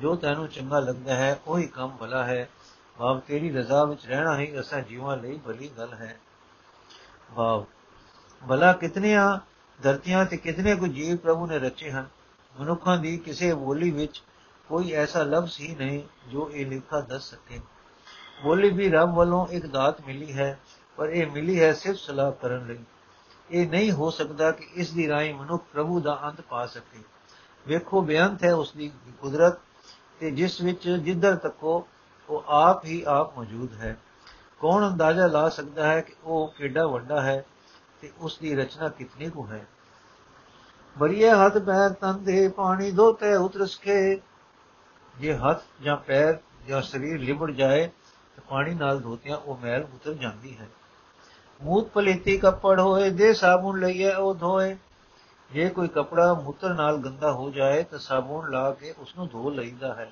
ਜੋ 0.00 0.14
ਤੈਨੂੰ 0.14 0.48
ਚੰਗਾ 0.48 0.80
ਲੱਗਦਾ 0.80 1.14
ਹੈ, 1.14 1.40
ਉਹੀ 1.46 1.66
ਕੰਮ 1.66 1.96
ਭਲਾ 1.96 2.24
ਹੈ। 2.24 2.48
ਭਾਵ 2.98 3.20
ਤੇਰੀ 3.20 3.52
ਰਜ਼ਾ 3.52 3.84
ਵਿੱਚ 3.84 4.06
ਰਹਿਣਾ 4.06 4.38
ਹੀ 4.38 4.60
ਅਸਾਂ 4.60 4.80
ਜੀਵਾਂ 4.80 5.16
ਲਈ 5.16 5.38
ਭਲੀ 5.38 5.68
ਗੱਲ 5.78 5.94
ਹੈ। 5.94 6.20
ਭਾਵ 7.36 7.64
ਭਲਾ 8.48 8.72
ਕਿਤਨੀਆਂ 8.72 9.38
ਧਰਤੀਆਂ 9.82 10.24
ਤੇ 10.24 10.36
ਕਿਤਨੇ 10.36 10.76
ਕੁ 10.76 10.86
ਜੀਵ 10.86 11.16
ਪ੍ਰਭੂ 11.16 11.46
ਨੇ 11.46 11.58
ਰਚੇ 11.58 11.90
ਹਨ? 11.90 12.06
ਮਨੁੱਖਾਂ 12.60 12.98
ਦੀ 12.98 13.18
ਕਿਸੇ 13.18 13.54
ਬੋਲੀ 13.54 13.90
ਵਿੱਚ 13.90 14.22
ਕੋਈ 14.68 14.92
ਐਸਾ 14.92 15.22
ਲਫ਼ਜ਼ 15.22 15.60
ਹੀ 15.60 15.74
ਨਹੀਂ 15.74 16.02
ਜੋ 16.28 16.50
ਇਹ 16.50 16.66
ਲਿਖਾ 16.66 17.00
ਦੱਸ 17.00 17.30
ਸਕੇ। 17.30 17.60
ਬੋਲੀ 18.42 18.70
ਵੀ 18.70 18.90
ਰੱਬ 18.90 19.14
ਵੱਲੋਂ 19.14 19.46
ਇੱਕ 19.46 19.66
ਦਾਤ 19.66 20.00
ਮਿਲੀ 20.00 20.32
ਹੈ, 20.32 20.58
ਪਰ 20.96 21.08
ਇਹ 21.08 21.26
ਮਿਲੀ 21.26 21.60
ਹੈ 21.60 21.72
ਸਿਰਫ 21.72 21.96
ਸਲਾਹ 21.96 22.32
ਕਰਨ 22.32 22.66
ਲਈ। 22.66 22.78
ਇਹ 23.50 23.68
ਨਹੀਂ 23.68 23.92
ਹੋ 23.92 24.10
ਸਕਦਾ 24.10 24.52
ਕਿ 24.52 24.68
ਇਸ 24.74 24.92
ਦੀ 24.92 25.08
ਰਾਹੀਂ 25.08 25.34
ਮਨੁੱਖ 25.34 25.64
ਪ੍ਰਭੂ 25.72 26.00
ਦਾ 26.00 26.20
ਅੰਤ 26.24 26.40
ਪਾ 26.40 26.66
ਸਕੇ। 26.66 26.98
ਵੇਖੋ, 27.66 28.02
ਬੇਅੰਤ 28.02 28.44
ਹੈ 28.44 28.54
ਉਸ 28.54 28.72
ਦੀ 28.72 28.92
ਕੁਦਰਤ। 29.20 29.58
ਤੇ 30.20 30.30
ਜਿਸ 30.30 30.60
ਵਿੱਚ 30.60 30.88
ਜਿੱਧਰ 30.88 31.36
ਤੱਕੋ 31.36 31.88
ਉਹ 32.28 32.44
ਆਪ 32.46 32.84
ਹੀ 32.84 33.04
ਆਪ 33.06 33.38
ਮੌਜੂਦ 33.38 33.74
ਹੈ। 33.74 33.98
ਕੌਣ 34.60 34.88
ਅੰਦਾਜ਼ਾ 34.88 35.26
ਲਾ 35.26 35.48
ਸਕਦਾ 35.48 35.86
ਹੈ 35.86 36.00
ਕਿ 36.00 36.14
ਉਹ 36.24 36.54
ਕਿੱਡਾ 36.58 36.86
ਵੱਡਾ 36.86 37.22
ਹੈ 37.22 37.44
ਤੇ 38.00 38.12
ਉਸ 38.18 38.38
ਦੀ 38.38 38.54
ਰਚਨਾ 38.54 38.88
ਕਿਤਨੀ 38.88 39.30
ਕੁ 39.30 39.46
ਹੈ? 39.46 39.66
ਬਰੀਏ 40.98 41.30
ਹੱਥ 41.30 41.58
ਪੈਰ 41.58 41.90
ਤਨ 41.90 42.24
ਦੇ 42.24 42.48
ਪਾਣੀ 42.48 42.90
ਧੋਤੇ 42.90 43.34
ਉਤਰਸ 43.34 43.76
ਕੇ। 43.76 44.20
ਜੇ 45.18 45.34
ਹੱਥ 45.34 45.62
ਜਾਂ 45.82 45.96
ਪੈਰ 45.96 46.38
ਜਾਂ 46.68 46.82
ਸਰੀਰ 46.82 47.20
ਲਿਬੜ 47.20 47.50
ਜਾਏ 47.50 47.86
ਤਾਂ 48.36 48.44
ਪਾਣੀ 48.50 48.74
ਨਾਲ 48.74 49.00
ਧੋਤਿਆਂ 49.00 49.36
ਉਹ 49.36 49.58
ਮੈਲ 49.62 49.82
ਉਤਰ 49.82 50.14
ਜਾਂਦੀ 50.14 50.58
ਹੈ। 50.58 50.68
ਮੂਤ 51.62 51.88
ਪਲੇਤੀ 51.88 52.38
ਕੱਪੜ 52.38 52.80
ਹੋਏ, 52.80 53.10
ਦੇ 53.10 53.34
ਸਾਬੂਨ 53.34 53.80
ਲਈਏ, 53.80 54.14
ਉਹ 54.14 54.34
ਧੋਏ। 54.34 54.76
ਜੇ 55.52 55.68
ਕੋਈ 55.68 55.88
ਕਪੜਾ 55.88 56.34
ਮੂਤਰ 56.34 56.74
ਨਾਲ 56.74 56.96
ਗੰਦਾ 56.96 57.32
ਹੋ 57.32 57.50
ਜਾਏ 57.50 57.82
ਤਾਂ 57.82 57.98
ਸਾਬੂਨ 57.98 58.50
ਲਾ 58.50 58.70
ਕੇ 58.70 58.94
ਉਸ 58.98 59.16
ਨੂੰ 59.16 59.28
ਧੋ 59.28 59.50
ਲਈਦਾ 59.50 59.94
ਹੈ। 59.94 60.10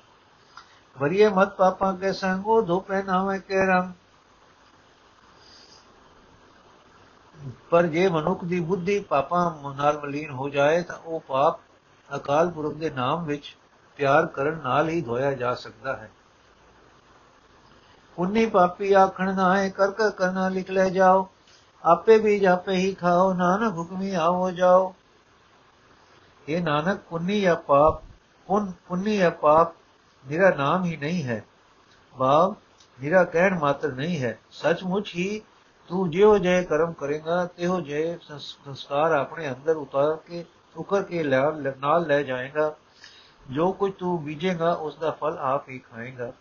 ਵਰੀਏ 0.97 1.29
ਮਤ 1.29 1.55
ਪਾਪਾਂ 1.55 1.93
ਕੇ 1.93 2.13
ਸੰਗੋ 2.13 2.61
ਧੋ 2.61 2.79
ਪਹਿਨਾਵੇ 2.79 3.39
ਕੇ 3.39 3.65
ਰੰਗ। 3.65 3.93
ਪਰ 7.69 7.85
ਜੇ 7.85 8.09
ਮਨੁੱਖ 8.09 8.43
ਦੀ 8.45 8.59
ਬੁੱਧੀ 8.59 8.99
ਪਾਪਾਂ 8.99 9.73
ਨਾਲ 9.75 9.99
ਮਲੀਨ 9.99 10.31
ਹੋ 10.31 10.49
ਜਾਏ 10.49 10.81
ਤਾਂ 10.81 10.97
ਉਹ 10.97 11.19
ਪਾਪ 11.19 11.59
ਅਕਾਲ 12.15 12.49
ਪੁਰਖ 12.49 12.73
ਦੇ 12.73 12.89
ਨਾਮ 12.89 13.25
ਵਿੱਚ 13.25 13.55
ਪਿਆਰ 13.97 14.25
ਕਰਨ 14.25 14.59
ਨਾਲ 14.63 14.89
ਹੀ 14.89 15.01
ਧੋਇਆ 15.01 15.33
ਜਾ 15.33 15.53
ਸਕਦਾ 15.53 15.95
ਹੈ। 15.95 16.11
ਪੁੰਨੀ 18.15 18.45
ਪਾਪੀ 18.45 18.93
ਆਖਣ 18.93 19.35
ਨਾ 19.35 19.57
ਹੈ 19.57 19.69
ਕਰ 19.69 19.91
ਕਰ 19.91 20.09
ਕਰਨਾ 20.09 20.49
ਲਿਖ 20.49 20.71
ਲੈ 20.71 20.89
ਜਾਓ, 20.89 21.27
ਆਪੇ 21.83 22.17
ਵੀ 22.17 22.39
ਜਾਪੇ 22.39 22.75
ਹੀ 22.75 22.93
ਖਾਓ, 22.93 23.33
ਨਾਨਕ 23.33 23.77
ਹੁਕਮੀ 23.77 24.13
ਆਓ 24.13 24.51
ਜਾਓ। 24.51 24.95
ਇਹ 26.47 26.61
ਨਾਨਕ 26.61 26.99
ਪੁੰਨੀ 26.99 27.39
ਜਾਂ 27.41 27.55
ਪਾਪ 27.55 28.01
ਪੁੰਨ 28.47 28.71
ਪੁੰਨੀ 28.87 29.17
ਜਾਂ 29.17 29.31
ਪਾਪ 29.31 29.73
ਮੇਰਾ 30.25 30.49
ਨਾਮ 30.49 30.83
ਹੀ 30.85 30.95
ਨਹੀਂ 30.97 31.23
ਹੈ 31.23 31.43
ਬਾਬ 32.15 32.55
ਮੇਰਾ 32.99 33.23
ਕਹਿਣ 33.23 33.57
ਮਾਤਰ 33.59 33.91
ਨਹੀਂ 33.91 34.19
ਹੈ 34.19 34.37
ਸੱਚਮੁੱਚ 34.51 35.13
ਹੀ 35.15 35.41
ਤੂੰ 35.89 36.09
ਜਿਉ 36.09 36.37
ਜੇ 36.37 36.61
ਕਰਮ 36.63 36.93
ਕਰੇਗਾ 36.93 37.45
ਤਿਉ 37.45 37.79
ਜੇ 37.81 38.17
ਸੰਸਕਾਰ 38.21 39.11
ਆਪਣੇ 39.11 39.49
ਅੰਦਰ 39.49 39.75
ਉਤਾਰ 39.75 40.15
ਕੇ 40.27 40.43
ਉਕਰ 40.75 41.03
ਕੇ 41.03 41.23
ਨਾਲ 41.23 42.07
ਲੈ 42.07 42.21
ਜਾਏਗਾ 42.23 42.75
ਜੋ 43.49 43.71
ਕੁਝ 43.71 43.91
ਤੂੰ 43.93 44.23
ਬੀਜੇਗਾ 44.23 44.71
ਉਸ 44.73 44.97
ਦਾ 44.97 45.11
ਫਲ 45.11 45.37
ਆਪ 45.41 45.69
ਹੀ 45.69 45.79
ਖਾਏਗਾ 45.79 46.31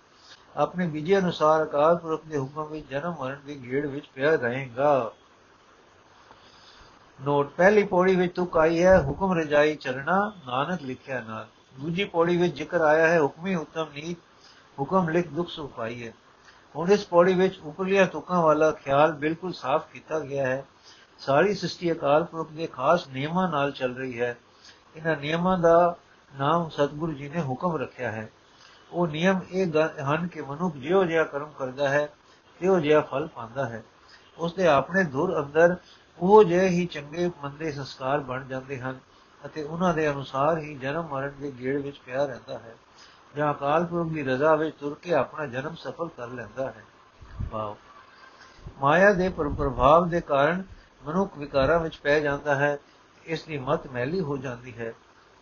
ਆਪਣੇ 0.57 0.87
ਬੀਜੇ 0.87 1.19
ਅਨੁਸਾਰ 1.19 1.63
ਅਕਾਲ 1.63 1.97
ਪੁਰਖ 1.97 2.25
ਦੇ 2.25 2.39
ਹੁਕਮ 2.39 2.65
ਵਿੱਚ 2.65 2.87
ਜਨਮ 2.91 3.15
ਮਰਨ 3.21 3.41
ਦੀ 3.47 3.57
ਗੇੜ 3.63 3.87
ਵਿੱਚ 3.87 4.07
ਪਿਆ 4.15 4.35
ਰਹੇਗਾ 4.37 5.13
ਨੋਟ, 7.21 7.51
ਪਹਿਲੀ 7.51 7.83
ਪੌੜੀ 7.83 8.17
ਵਿੱਚ 8.17 8.35
ਤੂੰ 8.35 8.47
ਕਾਈ 8.47 8.83
ਹੈ, 8.83 9.03
ਹੁਕਮ 9.03 9.33
ਰਜਾਈ 9.39 9.75
ਚਰਣਾ 9.75 10.33
ਨਾਨਕ 10.47 10.83
ਲਿਖਿਆ 10.83 11.21
ਨਾਲ। 11.21 11.47
ਦੂਜੀ 11.81 12.05
ਪੌੜੀ 12.05 12.37
ਵਿੱਚ 12.37 12.57
ਜ਼ਿਕਰ 12.57 12.81
ਆਇਆ 12.81 13.09
ਹੈ, 13.09 13.21
ਹੁਕਮੀ 13.21 13.55
ਉਤਮ 13.55 13.87
ਨੀਤ 13.95 14.19
ਹੁਕਮ 14.81 15.09
ਲਿਖ 15.09 15.29
ਦੁਖ 15.29 15.49
ਸੁਪਾਈ 15.49 16.07
ਹੈ। 16.07 16.13
ਹੁਣ 16.77 16.91
ਇਸ 16.91 17.07
ਪੌੜੀ 17.07 17.35
ਵਿੱਚ 17.35 17.59
ਉਪਰਲੀਆਂ 17.59 18.07
ਤੁਕਾਂ 18.07 18.43
ਵਾਲਾ 18.43 18.71
ਖਿਆਲ 18.71 19.13
ਬਿਲਕੁਲ 19.13 19.53
ਸਾਫ਼ 19.53 19.87
ਕੀਤਾ 19.93 20.19
ਗਿਆ 20.21 20.47
ਹੈ। 20.47 20.65
ਸਾਰੀ 21.19 21.55
ਸ੍ਰਿਸ਼ਟੀ 21.55 21.93
ਅਕਾਲ 21.93 22.25
ਪੁਰਖ 22.25 22.53
ਦੇ 22.53 22.67
ਖਾਸ 22.67 23.09
ਨਿਯਮਾਂ 23.09 23.49
ਨਾਲ 23.49 23.73
ਚੱਲ 23.73 23.97
ਰਹੀ 23.97 24.21
ਹੈ। 24.21 24.37
ਇਹਨਾਂ 24.97 25.17
ਨਿਯਮਾਂ 25.17 25.59
ਦਾ 25.59 25.97
ਨਾਮ 26.39 26.69
ਸਤਿਗੁਰੂ 26.69 27.13
ਜੀ 27.13 27.29
ਨੇ 27.29 27.41
ਹੁਕਮ 27.41 27.77
ਰੱਖਿਆ 27.77 28.13
ਹੈ। 28.13 28.29
ਉਹ 28.93 29.07
ਨਿਯਮ 29.07 29.41
ਇਹ 29.51 29.73
ਹਨ 30.03 30.27
ਕਿ 30.27 30.43
ਮਨੁੱਖ 30.43 30.77
ਜਿਉ 30.77 31.05
ਜਿਹਾ 31.05 31.25
ਕਰਮ 31.25 31.51
ਕਰਦਾ 31.59 31.89
ਹੈ 31.89 32.09
ਤਿਉ 32.61 32.81
ਜਿਹਾ 32.81 33.01
ਫਲ 33.01 33.27
ਪਾਉਂਦਾ 33.27 33.69
ਹੈ। 33.69 33.83
ਉਸ 34.39 34.55
ਦੇ 34.55 34.67
ਆਪਣੇ 34.67 35.05
ਧੁਰ 35.05 35.39
ਅੰਦਰ 35.39 35.77
ਉਹ 36.19 36.45
ਜਿਹੇ 36.45 36.69
ਹੀ 36.69 36.87
ਚੰਗੇ 36.87 37.31
ਮੰਦੇ 37.43 37.73
ਸੰਸਕਾਰ 37.73 38.21
ਬਣ 38.21 38.45
ਜਾਂਦੇ 38.45 38.81
ਹਨ 38.81 38.99
ਅਤੇ 39.47 39.63
ਉਹਨਾਂ 39.63 39.95
ਦੇ 39.95 40.11
ਅਨੁਸਾਰ 40.11 40.59
ਹੀ 40.59 40.75
ਜਨਮ 40.75 41.09
ਮਰਨ 41.09 41.33
ਦੇ 41.41 41.53
ਗੇੜ 41.61 41.83
ਵਿੱਚ 41.83 42.01
ਪਿਆ 42.07 42.25
ਰਹਿੰਦਾ 42.25 42.59
ਹੈ 42.59 42.75
ਜਾਂ 43.37 43.55
ਅਕਾਲ 43.55 43.85
ਪੁਰਖ 43.85 44.09
ਦੀ 44.09 44.23
ਰਜ਼ਾ 44.23 44.55
ਵਿੱਚ 44.55 44.77
ਤੁਰ 44.77 44.97
ਕੇ 45.03 45.15
ਆਪਣਾ 45.15 45.47
ਜਨਮ 45.47 45.75
ਸਫਲ 45.75 46.09
ਕਰ 46.09 46.29
ਲੈਂਦਾ 46.29 46.67
ਹੈ। 46.67 46.85
ਭਾਵ 47.51 47.77
ਮਾਇਆ 48.81 49.13
ਦੇ 49.13 49.29
ਪ੍ਰਭਾਵ 49.29 50.09
ਦੇ 50.09 50.21
ਕਾਰਨ 50.21 50.65
ਮਨੁੱਖ 51.07 51.39
ਵਿਕਾਰਾਂ 51.39 51.81
ਵਿੱਚ 51.81 51.97
ਪੈ 51.97 52.21
ਜਾਂਦਾ 52.21 52.55
ਹੈ। 52.55 52.79
ਇਸ 53.25 53.43
ਦੀ 53.43 53.59
ਮਤ 53.59 53.87
ਮੈਲੀ 53.87 54.21
ਹੋ 54.21 54.37
ਜਾਂਦੀ 54.37 54.79
ਹੈ। 54.79 54.93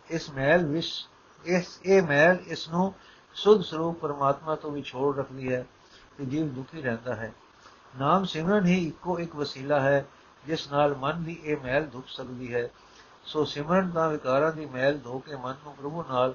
ਇਸ 0.09 0.29
ਮੈਲ 0.29 0.65
ਵਿੱਚ 0.65 1.07
ਇਸ, 1.45 1.79
ਇਹ 1.85 2.01
ਮੈਲ 2.01 2.37
ਇਸ 2.47 2.69
ਨੂੰ 2.69 2.93
ਸੁਧ 3.33 3.61
ਸਰੂਪ 3.61 3.99
ਪਰਮਾਤਮਾ 3.99 4.55
ਤੋਂ 4.55 4.71
ਵਿਛੋੜ 4.71 5.17
ਰੱਖਦੀ 5.17 5.53
ਹੈ 5.53 5.65
ਤੇ 6.17 6.25
ਜੀਵ 6.25 6.53
ਦੁਖੀ 6.53 6.81
ਰਹਿੰਦਾ 6.81 7.15
ਹੈ। 7.15 7.33
ਨਾਮ 7.99 8.25
ਸਿਮਰਨ 8.25 8.65
ਹੀ 8.65 8.87
ਇੱਕੋ 8.87 9.19
ਇੱਕ 9.19 9.35
ਵਸੀਲਾ 9.35 9.79
ਹੈ। 9.79 10.05
ਜਿਸ 10.47 10.71
ਨਾਲ 10.71 10.95
ਮਨ 10.95 11.23
ਦੀ 11.23 11.41
ਇਹ 11.43 11.57
ਮੈਲ 11.57 11.85
ਧੁੱਪ 11.85 12.07
ਸਕਦੀ 12.07 12.53
ਹੈ। 12.53 12.69
ਸੋ 13.25 13.45
ਸਿਮਰਨ 13.45 13.91
ਦਾ 13.91 14.07
ਵਿਕਾਰਾਂ 14.07 14.51
ਦੀ 14.51 14.65
ਮੈਲ 14.65 14.99
ਧੋ 14.99 15.19
ਕੇ 15.19 15.35
ਮਨ 15.35 15.55
ਨੂੰ 15.63 15.75
ਪ੍ਰਭੂ 15.75 16.03
ਨਾਲ 16.09 16.33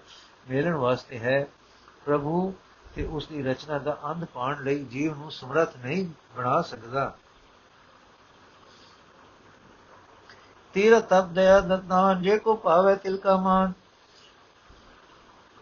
ਮੇਲਣ 0.50 0.74
ਵਾਸਤੇ 0.74 1.18
ਹੈ। 1.18 1.46
ਪ੍ਰਭੂ 2.04 2.54
ਤੇ 2.94 3.06
ਉਸ 3.06 3.26
ਦੀ 3.26 3.42
ਰਚਨਾ 3.42 3.78
ਦਾ 3.78 3.98
ਅੰਧ 4.06 4.24
ਪਾਣ 4.24 4.64
ਲਈ 4.64 4.84
ਜੀਵ 4.84 5.18
ਨੂੰ 5.18 5.30
ਸਮਰੱਥ 5.30 5.76
ਨਹੀਂ 5.76 6.06
ਬਣਾ 6.36 6.62
ਸਕਦਾ। 6.62 7.16
ਤੀਰਥ 10.74 11.04
ਤਪ 11.04 11.26
ਦਇਆ 11.26 11.60
ਦਤਾਨ, 11.60 12.22
ਜੇ 12.22 12.38
ਕੋ 12.38 12.54
ਪਾਵੇ 12.54 12.96
ਤਿਲ 12.96 13.16
ਕਾ 13.16 13.36
ਮਾਨ। 13.36 13.72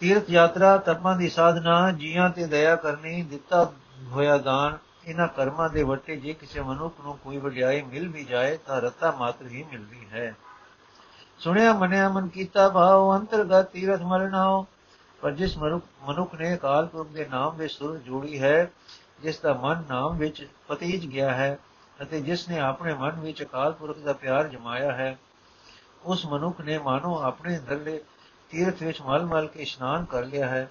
ਤੀਰਥ 0.01 0.31
ਯਾਤਰਾ, 0.31 0.77
ਤਪਾਂ 0.77 1.17
ਦੀ 1.17 1.29
ਸਾਧਨਾ, 1.29 1.91
ਜੀਆਂ 1.91 2.31
ਤੇ 2.31 2.47
ਦਇਆ 2.47 2.77
ਕਰਨੀ, 2.77 3.23
ਦਿੱਤਾ 3.23 3.73
ਹੋਇਆ 4.11 4.39
ਦਾਨ। 4.39 4.79
ਇਹਨਾਂ 5.09 5.27
ਕਰਮਾਂ 5.29 5.69
ਦੇ 5.69 5.83
ਵਰਤੇ 5.83 6.17
ਜੇ 6.17 6.33
ਕਿਸੇ 6.33 6.61
ਮਨੁੱਖ 6.61 7.01
ਨੂੰ 7.01 7.17
ਕੋਈ 7.19 7.37
ਵਡਿਆਈ 7.37 7.83
ਮਿਲ 7.83 8.09
ਵੀ 8.09 8.25
ਜਾਏ 8.25 8.57
ਤਾਂ 8.57 8.81
ਰਤਾ 8.81 9.11
ਮਾਤਰ 9.11 9.47
ਹੀ 9.47 9.63
ਮਿਲਦੀ 9.63 10.07
ਹੈ। 10.13 10.35
ਸੁਣਿਆ, 11.39 11.73
ਮਨਿਆ, 11.73 12.09
ਮਨ 12.09 12.29
ਕੀਤਾ 12.29 12.69
ਭਾਵ 12.69 13.17
ਅੰਤਰਗਤ 13.17 13.71
ਤੀਰਥ 13.71 14.03
ਮਲਨਾਓ 14.03 14.67
ਪਰ 15.23 15.31
ਜਿਸ 15.31 15.57
ਮਨੁੱਖ 15.59 16.35
ਨੇ 16.35 16.55
ਅਕਾਲ 16.55 16.87
ਪੁਰਖ 16.87 17.09
ਦੇ 17.09 17.27
ਨਾਮ 17.27 17.57
ਵਿੱਚ 17.57 17.73
ਸੁਰ 17.73 17.97
ਜੋੜੀ 17.97 18.41
ਹੈ, 18.41 18.71
ਜਿਸ 19.23 19.39
ਦਾ 19.41 19.53
ਮਨ 19.55 19.85
ਨਾਮ 19.91 20.17
ਵਿੱਚ 20.17 20.47
ਪਤੀਜ 20.69 21.07
ਗਿਆ 21.07 21.33
ਹੈ 21.33 21.59
ਅਤੇ 22.03 22.21
ਜਿਸ 22.21 22.49
ਨੇ 22.49 22.59
ਆਪਣੇ 22.61 22.95
ਮਨ 22.95 23.21
ਵਿੱਚ 23.21 23.43
ਅਕਾਲ 23.43 23.73
ਪੁਰਖ 23.73 23.99
ਦਾ 23.99 24.13
ਪਿਆਰ 24.13 24.49
ਜਮਾਇਆ 24.49 24.93
ਹੈ, 24.93 25.19
ਉਸ 26.05 26.27
ਮਨੁੱਖ 26.27 26.61
ਨੇ 26.61 26.79
ਮਾਨੋ 26.79 27.19
ਆਪਣੇ 27.23 27.59
ਅੰਦਰਲੇ 27.59 28.01
ਤੀਰਥ 28.51 28.83
ਵਿੱਚ 28.83 29.01
ਮਲ-ਮਲ 29.03 29.47
ਕੇ 29.47 29.63
ਇਸ਼ਨਾਨ 29.63 30.05
ਕਰ 30.05 30.25
ਲਿਆ 30.25 30.49
ਹੈ। 30.49 30.71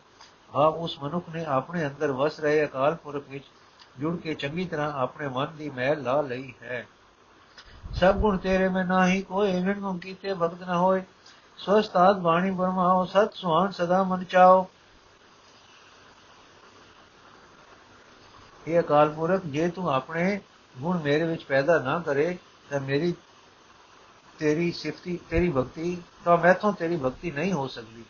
ਭਾਵ 0.54 0.76
ਉਸ 0.76 0.98
ਮਨੁੱਖ 1.04 1.30
ਨੇ 1.30 1.46
ਆਪਣੇ 1.46 1.86
ਅੰਦਰ 1.88 2.12
ਵਸ 2.12 2.40
ਰਹੇ 2.40 2.66
ਅਕਾਲ 2.66 2.96
ਪੁਰਖ 2.96 3.24
ਵਿੱਚ 3.30 3.46
ਜੁੜ 4.00 4.18
ਕੇ 4.18 4.34
ਚੰਗੀ 4.34 4.66
ਤਰ੍ਹਾਂ 4.66 4.94
ਆਪਣੇ 4.94 5.28
ਮਨ 5.28 5.48
ਦੀ 5.58 5.70
ਮੈਲ 5.70 6.04
ਲਾ 6.04 6.22
ਲਈ 6.22 6.54
ਹੈ। 6.62 6.88
ਸਭ 7.94 8.16
ਗੁਣ 8.16 8.38
ਤੇਰੇ 8.38 8.70
ਮੈਂ 8.70 8.86
ਨਾਹੀ 8.86 9.22
ਕੋਈ 9.22 9.52
ਇਹਨਾਂ 9.52 9.76
ਨੂੰ 9.76 10.00
ਕੀਤੇ 10.00 10.34
ਭਗਤ 10.34 10.64
ਨਾ 10.64 10.78
ਹੋਏ। 10.78 11.04
ਸਵਸਤਾਦ 11.58 12.20
ਬਾਣੀ 12.20 12.52
ਬਰਮਾਓ, 12.52 13.06
ਸਤ 13.06 13.34
ਸੁਹਾਨ 13.34 13.72
ਸਦਾ 13.72 14.04
ਮਨ 14.04 14.24
ਚਾਓ। 14.24 14.70
ਇਹ 18.68 18.80
ਅਕਾਲ 18.80 19.10
ਪੁਰਖ, 19.10 19.42
ਜੇ 19.46 19.70
ਤੂੰ 19.70 19.94
ਆਪਣੇ 19.94 20.42
ਗੁਣ 20.78 21.02
ਮੇਰੇ 21.02 21.24
ਵਿੱਚ 21.24 21.44
ਪੈਦਾ 21.44 21.80
ਨਾ 21.80 22.00
ਕਰੇ, 22.00 22.38
ਤਾਂ 22.70 22.80
ਮੇਰੀ 22.80 23.16
ਤੇਰੀ 24.40 24.72
ਸਿਫਤੀ, 24.72 25.20
ਤੇਰੀ 25.30 25.50
ਭਗਤੀ, 25.50 26.04
ਤਾਂ 26.26 26.38
ਮੈਥੋਂ 26.38 26.74
ਤੇਰੀ 26.74 26.98
ਭਗਤੀ 26.98 27.32
ਨਹੀਂ 27.32 27.54
ਹੋ 27.54 27.68
ਸਕਦੀ। 27.68 28.06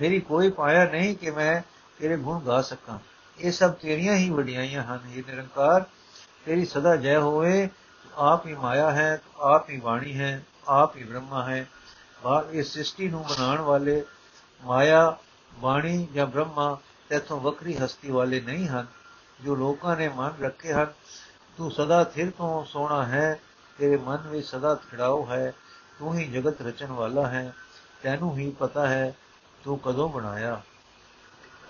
ਮੇਰੀ 0.00 0.20
ਕੋਈ 0.20 0.50
ਪਾਇਆ 0.50 0.84
ਨਹੀਂ 0.84 1.16
ਕਿ 1.16 1.30
ਮੈਂ 1.30 1.62
ਤੇਰੇ 1.98 2.16
ਗੁਣ 2.16 2.40
ਗਾ 2.40 2.62
ਸਕਾਂ। 2.62 2.98
ਇਹ 3.38 3.52
ਸਭ 3.52 3.70
ਤੇਰੀਆਂ 3.70 4.14
ਹੀ 4.14 4.30
ਵਡਿਆਈਆਂ 4.30 4.84
ਹਨ 4.84 5.00
ਇਹ 5.14 5.22
ਨਿਰੰਕਾਰ। 5.28 5.84
ਤੇਰੀ 6.44 6.64
ਸਦਾ 6.64 6.96
ਜੈ 6.96 7.18
ਹੋਵੇ, 7.18 7.68
ਆਪ 8.14 8.46
ਹੀ 8.46 8.54
ਮਾਇਆ 8.54 8.90
ਹੈ, 8.90 9.22
ਆਪ 9.36 9.70
ਹੀ 9.70 9.80
ਬਾਣੀ 9.80 10.18
ਹੈ, 10.18 10.44
ਆਪ 10.68 10.96
ਹੀ 10.96 11.04
ਬ੍ਰਹਮਾ 11.04 11.44
ਹੈ। 11.44 11.66
ਬਾਹਰ 12.24 12.44
ਇਸ 12.50 12.72
ਸ੍ਰਿਸ਼ਟੀ 12.72 13.08
ਨੂੰ 13.08 13.22
ਬਣਾਉਣ 13.22 13.60
ਵਾਲੇ 13.60 14.04
ਮਾਇਆ, 14.64 15.16
ਬਾਣੀ 15.54 16.08
ਜਾਂ 16.14 16.26
ਬ੍ਰਹਮਾ 16.26 16.78
ਤੇਥੋਂ 17.08 17.40
ਵੱਖਰੀ 17.40 17.76
ਹਸਤੀ 17.76 18.10
ਵਾਲੇ 18.10 18.40
ਨਹੀਂ 18.40 18.68
ਹਨ, 18.68 18.86
ਜੋ 19.44 19.54
ਲੋਕਾਂ 19.54 19.96
ਨੇ 19.96 20.08
ਮਨ 20.08 20.32
ਰੱਖੇ 20.40 20.72
ਹਨ। 20.72 20.86
ਤੂੰ 21.56 21.70
ਸਦਾ 21.70 22.04
ਥਿਰ 22.04 22.30
ਤੋਂ 22.30 22.64
ਸੋਣਾ 22.64 23.04
ਹੈ, 23.04 23.40
ਤੇਰੇ 23.78 23.96
ਮਨ 23.96 24.16
ਵਿੱਚ 24.16 24.46
ਸਦਾ 24.46 24.74
ਖੜਾਓ 24.74 25.26
ਹੈ। 25.30 25.54
ਤੂੰ 25.98 26.14
ਹੀ 26.14 26.24
ਜਗਤ 26.24 26.62
ਰਚਣ 26.62 26.86
ਵਾਲਾ 26.86 27.26
ਹੈ, 27.26 27.54
ਤੈਨੂੰ 28.02 28.38
ਹੀ 28.38 28.50
ਪਤਾ 28.50 28.86
ਹੈ, 28.86 29.14
ਤੂੰ 29.64 29.78
ਕਦੋਂ 29.78 30.08
ਬਣਾਇਆ। 30.08 30.62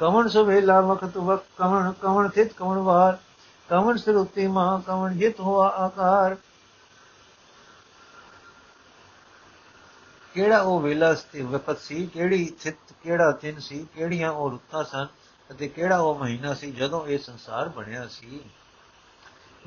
ਕਵਣ 0.01 0.29
ਸੁਵੇਲਾ 0.29 0.81
ਵਕਤ 0.81 1.17
ਵਕ 1.17 1.45
ਕਵਣ 1.59 1.93
ਕਵਣ 1.93 2.29
ਥਿਤ 2.29 2.53
ਕਵਣ 2.53 2.79
ਵਾਰ, 2.79 3.19
ਕਵਣ 3.69 3.97
ਸਰੂਤੀ 3.97 4.47
ਮਾ 4.47 4.83
ਕਵਣ 4.87 5.17
ਜਿਤ 5.17 5.41
ਹੋਆ 5.41 5.69
ਆਕਾਰ। 5.69 6.37
ਕਿਹੜਾ 10.35 10.61
ਉਹ 10.61 10.81
ਵੇਲਾ 10.81 11.15
ਸਤੀ 11.15 11.43
ਵਕਤ 11.43 11.79
ਸੀ, 11.79 12.07
ਕਿਹੜੀ 12.07 12.53
ਥਿਤ, 12.63 12.77
ਕਿਹੜਾ 13.03 13.31
ਦਿਨ 13.43 13.59
ਸੀ, 13.59 13.87
ਕਿਹੜੀਆਂ 13.95 14.31
ਉਹ 14.31 14.51
ਰੁੱਤਾਂ 14.51 14.85
ਸਨ, 14.85 15.07
ਅਤੇ 15.51 15.69
ਕਿਹੜਾ 15.69 15.99
ਉਹ 15.99 16.15
ਮਹੀਨਾ 16.15 16.55
ਸੀ, 16.55 16.71
ਜਦੋਂ 16.73 17.07
ਇਹ 17.07 17.19
ਸੰਸਾਰ 17.19 17.69
ਬਣਿਆ 17.69 18.07
ਸੀ। 18.07 18.41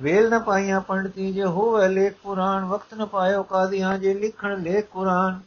ਵੇਲ 0.02 0.30
ਨ 0.30 0.40
ਪਾਈਆਂ 0.40 0.82
ਪੰਡਤੀ 0.82 1.34
ਜੇ 1.34 1.44
ਹੋਵੇ 1.44 1.88
ਲੇਖ 1.88 2.14
ਪੁਰਾਣ 2.14 2.66
ਵਕਤ 2.66 2.94
ਨ 2.94 3.06
ਪਾਇਓ 3.06 3.44
ਕਾਦੀਆਂ 3.44 3.98
ਜੇ 3.98 4.14
ਲਿਖਣ 4.14 4.62
ਲੇਖ 4.62 4.86
ਕੁਰਾਨ। 4.86 5.42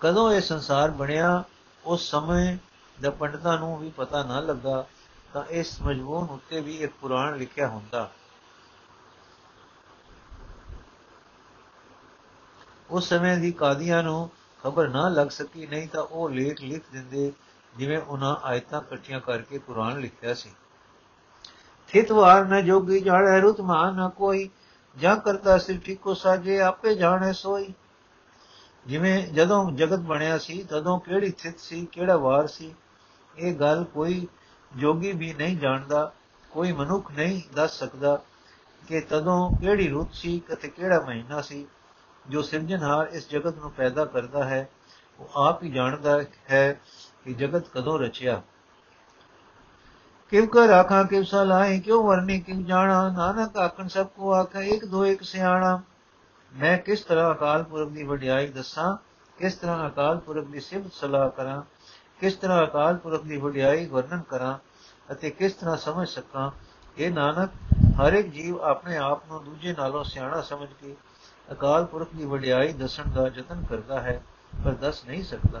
ਕਦੋਂ 0.00 0.32
ਇਹ 0.32 0.40
ਸੰਸਾਰ 0.40 0.90
ਬਣਿਆ, 0.90 1.44
ਉਸ 1.84 2.10
ਸਮੇਂ 2.10 2.56
ਦਾ 3.02 3.10
ਪੰਡਤਾਂ 3.10 3.58
ਨੂੰ 3.58 3.78
ਵੀ 3.78 3.90
ਪਤਾ 3.90 4.22
ਨਾ 4.22 4.40
ਲੱਗਾ, 4.40 4.86
ਤਾਂ 5.32 5.44
ਇਸ 5.44 5.82
ਮਜਬੂਨ 5.82 6.28
ਉੱਤੇ 6.30 6.60
ਵੀ 6.60 6.76
ਇੱਕ 6.76 6.92
ਪੁਰਾਣ 7.00 7.38
ਲਿਖਿਆ 7.38 7.68
ਹੁੰਦਾ। 7.68 8.10
ਉਸ 12.90 13.08
ਸਮੇਂ 13.08 13.36
ਦੀ 13.36 13.52
ਕਾਦੀਆਂ 13.52 14.02
ਨੂੰ 14.02 14.30
ਖਬਰ 14.64 14.88
ਨਾ 14.88 15.08
ਲੱਗ 15.08 15.28
ਸਕੀ, 15.28 15.66
ਨਹੀਂ 15.66 15.88
ਤਾਂ 15.88 16.02
ਉਹ 16.02 16.30
ਲੇਖ 16.30 16.60
ਲਿਖ 16.60 16.82
ਦਿੰਦੇ, 16.92 17.32
ਜਿਵੇਂ 17.76 17.98
ਉਹਨਾਂ 17.98 18.36
ਆਇਤਾਂ 18.42 18.80
ਇਕੱਠੀਆਂ 18.80 19.20
ਕਰਕੇ 19.20 19.58
ਕੁਰਾਨ 19.58 20.00
ਲਿਖਿਆ 20.00 20.34
ਸੀ। 20.34 20.50
ਥਿਤਵਾਰ 21.88 22.44
ਨ 22.44 22.64
ਜੋਗੀ 22.64 23.00
ਜਾਣੇ 23.00 23.40
ਰੁਤ 23.40 23.60
ਮਾਨ 23.60 23.94
ਨ 23.94 24.08
ਕੋਈ, 24.08 24.50
ਜਾਂ 24.96 25.16
ਕਰਤਾ 25.16 25.58
ਸਿਰ 25.58 25.80
ਠੀਕੋ 25.80 26.14
ਸਾਜੇ, 26.14 26.60
ਆਪੇ 26.60 26.94
ਜਾਣੇ 26.94 27.32
ਸੋਈ। 27.32 27.74
ਜਿਵੇਂ 28.88 29.28
ਜਦੋਂ 29.28 29.72
ਜਗਤ 29.72 29.98
ਬਣਿਆ 29.98 30.38
ਸੀ, 30.38 30.62
ਤਦੋਂ 30.62 31.00
ਕਿਹੜੀ 31.00 31.30
ਥਿਤ 31.30 31.60
ਸੀ, 31.60 31.86
ਕਿਹੜਾ 31.92 32.16
ਵਾਰ 32.16 32.46
ਸੀ, 32.46 32.74
ਇਹ 33.38 33.54
ਗੱਲ 33.54 33.84
ਕੋਈ 33.84 34.28
ਜੋਗੀ 34.76 35.12
ਵੀ 35.12 35.34
ਨਹੀਂ 35.34 35.56
ਜਾਣਦਾ, 35.56 36.12
ਕੋਈ 36.50 36.72
ਮਨੁੱਖ 36.72 37.10
ਨਹੀਂ 37.12 37.42
ਦੱਸ 37.54 37.78
ਸਕਦਾ 37.78 38.22
ਕਿ 38.88 39.00
ਤਦੋਂ 39.00 39.50
ਕਿਹੜੀ 39.60 39.88
ਰੁੱਤ 39.88 40.14
ਸੀ 40.14 40.42
ਅਤੇ 40.52 40.68
ਕਿਹੜਾ 40.68 41.00
ਮਹੀਨਾ 41.00 41.40
ਸੀ, 41.40 41.66
ਜੋ 42.28 42.42
ਸਿਰਜਣਹਾਰ 42.42 43.06
ਇਸ 43.06 43.28
ਜਗਤ 43.30 43.58
ਨੂੰ 43.58 43.70
ਪੈਦਾ 43.70 44.04
ਕਰਦਾ 44.04 44.44
ਹੈ, 44.44 44.68
ਉਹ 45.20 45.48
ਆਪ 45.48 45.62
ਹੀ 45.62 45.70
ਜਾਣਦਾ 45.70 46.24
ਹੈ 46.50 46.80
ਕਿ 47.24 47.34
ਜਗਤ 47.34 47.68
ਕਦੋਂ 47.68 47.98
ਰਚਿਆ। 47.98 48.42
ਕਿਵ 50.30 50.46
ਕਰ 50.46 50.70
ਆਖਾਂ 50.70 51.04
ਕਿਵ 51.04 51.22
ਸਲਾਹੇ, 51.22 51.80
ਕਿਉ 51.80 52.06
ਵਰਨੀ 52.06 52.40
ਕਿਵ 52.40 52.64
ਜਾਣਾ, 52.64 53.08
ਨਾਨਕ 53.08 53.56
ਆਖਣ 53.56 53.88
ਸਭ 53.88 54.06
ਕੋ 54.06 54.32
ਆਖੇ, 54.32 54.68
ਇੱਕ 54.68 54.84
ਦੋ 54.84 55.06
ਇੱਕ 55.06 55.22
ਸਿਆਣਾ। 55.22 55.82
ਮੈਂ 56.52 56.78
ਕਿਸ 56.78 57.00
ਤਰ੍ਹਾਂ 57.00 57.32
ਅਕਾਲ 57.34 57.62
ਪੁਰਖ 57.62 57.88
ਦੀ 57.88 58.02
ਵਡਿਆਈ 58.02 58.46
ਦੱਸਾਂ? 58.46 58.96
ਕਿਸ 59.38 59.54
ਤਰ੍ਹਾਂ 59.54 59.88
ਅਕਾਲ 59.88 60.18
ਪੁਰਖ 60.18 60.46
ਦੀ 60.46 60.60
ਸਿਫਤ 60.60 60.92
ਸਲਾਹ 60.92 61.30
ਕਰਾਂ? 61.30 61.62
ਕਿਸ 62.20 62.34
ਤਰ੍ਹਾਂ 62.34 62.64
ਅਕਾਲ 62.64 62.96
ਪੁਰਖ 62.96 63.22
ਦੀ 63.22 63.36
ਵਡਿਆਈ 63.36 63.86
ਵਰਣਨ 63.86 64.20
ਕਰਾਂ 64.20 64.58
ਅਤੇ 65.12 65.30
ਕਿਸ 65.30 65.52
ਤਰ੍ਹਾਂ 65.52 65.76
ਸਮਝ 65.76 66.08
ਸਕਾਂ? 66.08 66.50
ਇਹ 66.98 67.10
ਨਾਨਕ, 67.10 67.50
ਹਰ 68.00 68.12
ਇੱਕ 68.12 68.28
ਜੀਵ 68.28 68.60
ਆਪਣੇ 68.62 68.96
ਆਪ 68.96 69.22
ਨੂੰ 69.28 69.44
ਦੂਜੇ 69.44 69.74
ਨਾਲੋਂ 69.78 70.04
ਸਿਆਣਾ 70.04 70.40
ਸਮਝ 70.40 70.68
ਕੇ 70.80 70.96
ਅਕਾਲ 71.52 71.84
ਪੁਰਖ 71.84 72.08
ਦੀ 72.16 72.24
ਵਡਿਆਈ 72.24 72.72
ਦੱਸਣ 72.72 73.10
ਦਾ 73.14 73.26
ਯਤਨ 73.26 73.64
ਕਰਦਾ 73.70 74.00
ਹੈ, 74.00 74.22
ਪਰ 74.64 74.72
ਦੱਸ 74.72 75.04
ਨਹੀਂ 75.04 75.22
ਸਕਦਾ। 75.24 75.60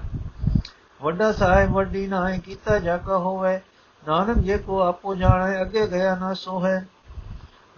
ਵੱਡਾ 1.02 1.32
ਸਾਹਿਬ, 1.32 1.72
ਵੱਡੀ 1.72 2.06
ਨਾਏ 2.06 2.38
ਕੀਤਾ 2.38 2.78
ਜਾ 2.78 2.96
ਕਾ 2.96 3.18
ਹੋਵੇ, 3.18 3.60
ਨਾਨਕ 4.08 4.38
ਜੇ 4.38 4.58
ਕੋ 4.58 4.80
ਆਪੋ 4.80 5.14
ਜਾਣੇ, 5.14 5.60
ਅੱਗੇ 5.62 5.86
ਗਿਆ 5.86 6.14
ਨਾ 6.16 6.34
ਸੋ 6.34 6.64
ਹੈ 6.66 6.88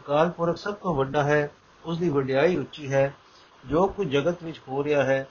ਅਕਾਲ 0.01 0.31
ਪੁਰਖ 0.31 0.57
ਸਭ 0.57 0.75
ਤੋਂ 0.75 0.95
ਵੱਡਾ 0.95 1.23
ਹੈ 1.23 1.51
ਉਸ 1.85 1.99
ਦੀ 1.99 2.09
ਵਡਿਆਈ 2.09 2.57
ਉੱਚੀ 2.57 2.93
ਹੈ, 2.93 3.15
ਜੋ 3.67 3.87
ਕੁਝ 3.87 4.09
ਜਗਤ 4.09 4.43
ਵਿੱਚ 4.43 4.61
ਹੋ 4.69 4.85
ਰਿਹਾ 4.85 5.05
ਹੈ, 5.05 5.27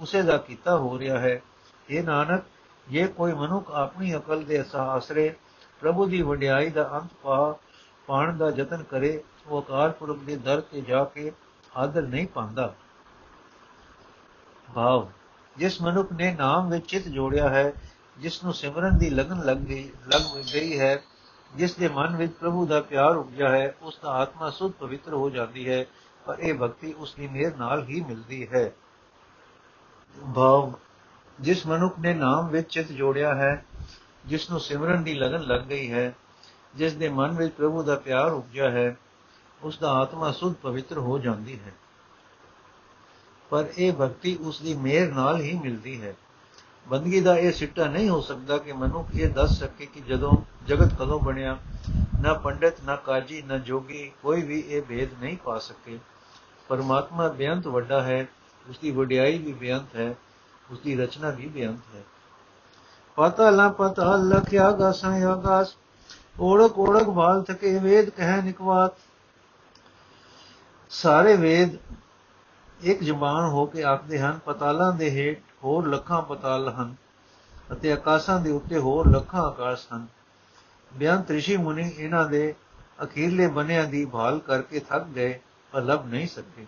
ਉਸੇ 0.00 0.22
ਦਾ 0.22 0.36
ਕੀਤਾ 0.36 0.76
ਹੋ 0.76 0.98
ਰਿਹਾ 0.98 1.18
ਹੈ। 1.18 1.42
ਇਹ 1.90 2.02
ਨਾਨਕ, 2.04 2.44
ਜੇ 2.88 3.06
ਕੋਈ 3.06 3.32
ਮਨੁੱਖ 3.32 3.70
ਆਪਣੀ 3.70 4.16
ਅਕਲ 4.16 4.44
ਦੇ 4.44 4.64
ਆਸਰੇ 4.76 5.34
ਪ੍ਰਭੂ 5.80 6.06
ਦੀ 6.06 6.22
ਵਡਿਆਈ 6.22 6.70
ਦਾ 6.70 6.90
ਅੰਤ 6.94 7.12
ਪਾ 7.22 7.58
ਪਾਣ 8.06 8.36
ਦਾ 8.36 8.50
ਯਤਨ 8.56 8.82
ਕਰੇ, 8.82 9.22
ਉਹ 9.46 9.62
ਅਕਾਲ 9.62 9.90
ਪੁਰਖ 9.90 10.18
ਦੇ 10.18 10.36
ਦਰ 10.36 10.60
ਤੇ 10.60 10.80
ਜਾ 10.80 11.04
ਕੇ 11.04 11.32
ਆਦਰ 11.76 12.02
ਨਹੀਂ 12.02 12.26
ਪਾਉਂਦਾ। 12.26 12.74
ਭਾਵ, 14.74 15.08
ਜਿਸ 15.56 15.80
ਮਨੁੱਖ 15.82 16.12
ਨੇ 16.12 16.34
ਨਾਮ 16.34 16.70
ਵਿੱਚ 16.70 16.86
ਚਿਤ 16.86 17.08
ਜੋੜਿਆ 17.08 17.48
ਹੈ 17.48 17.72
ਜਿਸ 18.18 18.44
ਨੂੰ 18.44 18.54
ਸਿਮਰਨ 18.54 18.98
ਦੀ 18.98 19.10
ਲਗਨ 19.10 19.44
ਲੱਗ 19.44 19.56
ਗਈ 19.56 19.90
ਲੱਗ 20.06 20.42
ਗਈ 20.54 20.78
ਹੈ 20.80 21.02
ਜਿਸ 21.56 21.74
ਦੇ 21.74 21.88
ਮਨ 21.88 22.16
ਵਿੱਚ 22.16 22.32
ਪ੍ਰਭੂ 22.32 22.66
ਦਾ 22.66 22.80
ਪਿਆਰ 22.80 23.16
ਉਪਜਿਆ 23.16 23.48
ਹੈ, 23.48 23.74
ਉਸ 23.82 23.98
ਦਾ 24.02 24.10
ਆਤਮਾ 24.10 24.50
ਸੁਧ 24.50 24.72
ਪਵਿੱਤਰ 24.72 25.14
ਹੋ 25.14 25.30
ਜਾਂਦੀ 25.30 25.68
ਹੈ, 25.68 25.86
ਪਰ 26.26 26.38
ਇਹ 26.38 26.54
ਭਗਤੀ 26.54 26.92
ਉਸ 26.92 27.14
ਦੀ 27.14 27.28
ਮਿਹਰ 27.28 27.56
ਨਾਲ 27.56 27.84
ਹੀ 27.84 28.00
ਮਿਲਦੀ 28.00 28.48
ਹੈ। 28.48 28.72
ਭਾਵ, 30.34 30.72
ਜਿਸ 31.40 31.66
ਮਨੁੱਖ 31.66 31.98
ਨੇ 31.98 32.14
ਨਾਮ 32.14 32.48
ਵਿੱਚ 32.48 32.68
ਚਿਤ 32.68 32.92
ਜੋੜਿਆ 32.92 33.34
ਹੈ, 33.34 33.64
ਜਿਸ 34.26 34.50
ਨੂੰ 34.50 34.60
ਸਿਮਰਨ 34.60 35.02
ਦੀ 35.02 35.14
ਲਗਨ 35.14 35.42
ਲੱਗ 35.42 35.60
ਗਈ 35.60 35.92
ਹੈ, 35.92 36.14
ਜਿਸ 36.74 36.92
ਦੇ 36.92 37.08
ਮਨ 37.08 37.30
ਵਿੱਚ 37.30 37.54
ਪ੍ਰਭੂ 37.54 37.82
ਦਾ 37.82 37.96
ਪਿਆਰ 37.96 38.32
ਉਪਜਿਆ 38.32 38.70
ਹੈ, 38.70 38.96
ਉਸ 39.62 39.78
ਦਾ 39.78 39.92
ਆਤਮਾ 39.92 40.32
ਸੁਧ 40.32 40.54
ਪਵਿੱਤਰ 40.54 40.98
ਹੋ 40.98 41.18
ਜਾਂਦੀ 41.18 41.58
ਹੈ। 41.58 41.72
ਪਰ 43.50 43.66
ਇਹ 43.78 43.92
ਭਗਤੀ 43.92 44.36
ਉਸ 44.36 44.60
ਦੀ 44.60 44.74
ਮਿਹਰ 44.74 45.12
ਨਾਲ 45.12 45.40
ਹੀ 45.40 45.58
ਮਿਲਦੀ 45.58 46.02
ਹੈ। 46.02 46.14
ਬੰਦਗੀ 46.88 47.20
ਦਾ 47.20 47.36
ਇਹ 47.38 47.52
ਸਿੱਟਾ 47.52 47.84
ਨਹੀਂ 47.84 48.08
ਹੋ 48.08 48.20
ਸਕਦਾ 48.20 48.58
ਕਿ 48.58 48.72
ਮਨੁੱਖ 48.72 49.08
ਇਹ 49.14 49.28
ਦੱਸ 49.28 49.58
ਸਕੇ 49.58 49.86
ਕਿ 49.86 50.00
ਜਦੋਂ 50.00 50.32
ਜਗਤ 50.66 50.94
ਕਦੋਂ 50.94 51.20
ਬਣਿਆ, 51.20 51.58
ਨਾ 52.22 52.32
ਪੰਡਿਤ, 52.34 52.74
ਨਾ 52.84 52.96
ਕਾਜੀ, 52.96 53.42
ਨਾ 53.42 53.58
ਜੋਗੀ, 53.58 54.12
ਕੋਈ 54.22 54.42
ਵੀ 54.42 54.60
ਇਹ 54.60 54.82
ਭੇਦ 54.82 55.08
ਨਹੀਂ 55.22 55.36
ਪਾ 55.36 55.58
ਸਕੇ। 55.58 55.98
ਪਰਮਾਤਮਾ 56.68 57.28
ਬੇਅੰਤ 57.28 57.66
ਵੱਡਾ 57.66 58.02
ਹੈ 58.02 58.28
ਉਸ 58.70 58.78
ਦੀ 58.78 58.90
ਵਡਿਆਈ 58.90 59.38
ਵੀ 59.38 59.52
ਬੇਅੰਤ 59.52 59.96
ਹੈ 59.96 60.14
ਉਸ 60.70 60.78
ਦੀ 60.78 60.96
ਰਚਨਾ 60.96 61.30
ਵੀ 61.30 61.46
ਬੇਅੰਤ 61.46 61.94
ਹੈ। 61.94 62.02
ਪਤਾ 63.16 63.50
ਲਾ 63.50 63.68
ਪਤਾ 63.68 64.16
ਲਖਿਆ 64.16 64.70
ਗਾਸਾਂ 64.72 65.22
ਆਗਾਸ 65.22 65.76
ਓੜਕ 66.40 66.78
ਓੜਕ 66.78 67.10
ਭਾਲ 67.10 67.42
ਥਕੇ 67.42 67.78
ਵੇਦ 67.78 68.10
ਕਹਿ 68.10 68.42
ਨਿਕਵਾਤ। 68.42 68.92
ਸਾਰੇ 70.90 71.36
ਵੇਦ 71.36 71.76
ਇੱਕ 72.80 73.02
ਜ਼ਬਾਨ 73.02 73.44
ਹੋ 73.44 73.66
ਕੇ 73.66 73.82
ਆਖਦੇ 73.82 74.18
ਹਨ, 74.18 74.38
ਪਤਾਲਾਂ 74.44 74.92
ਦੇ 74.92 75.10
ਹੇਠ 75.10 75.38
ਹੋਰ 75.64 75.88
ਲੱਖਾਂ 75.88 76.22
ਪਤਾਲ 76.22 76.68
ਹਨ 76.68 76.94
ਅਤੇ 77.72 77.92
ਆਕਾਸ਼ਾਂ 77.92 78.40
ਦੇ 78.40 78.50
ਉੱਤੇ 78.50 78.78
ਹੋਰ 78.78 79.08
ਲੱਖਾਂ 79.08 79.42
ਆਕਾਸ਼ 79.42 79.86
ਹਨ। 79.94 80.06
ਬਿਆਨ 80.92 81.22
ਤ੍ਰਿਸ਼ੀ 81.22 81.56
ਮੁਨੀ 81.56 81.90
ਇਹਨਾਂ 81.96 82.28
ਦੇ 82.28 82.54
ਅਖੀਰਲੇ 83.02 83.46
ਬਨਿਆਂ 83.46 83.84
ਦੀ 83.84 84.04
ਭਾਲ 84.04 84.38
ਕਰਕੇ 84.38 84.80
ਥੱਕ 84.80 85.04
ਗਏ 85.04 85.40
ਪਰ 85.72 85.82
ਲੱਭ 85.82 86.06
ਨਹੀਂ 86.06 86.26
ਸਕੇ। 86.26 86.66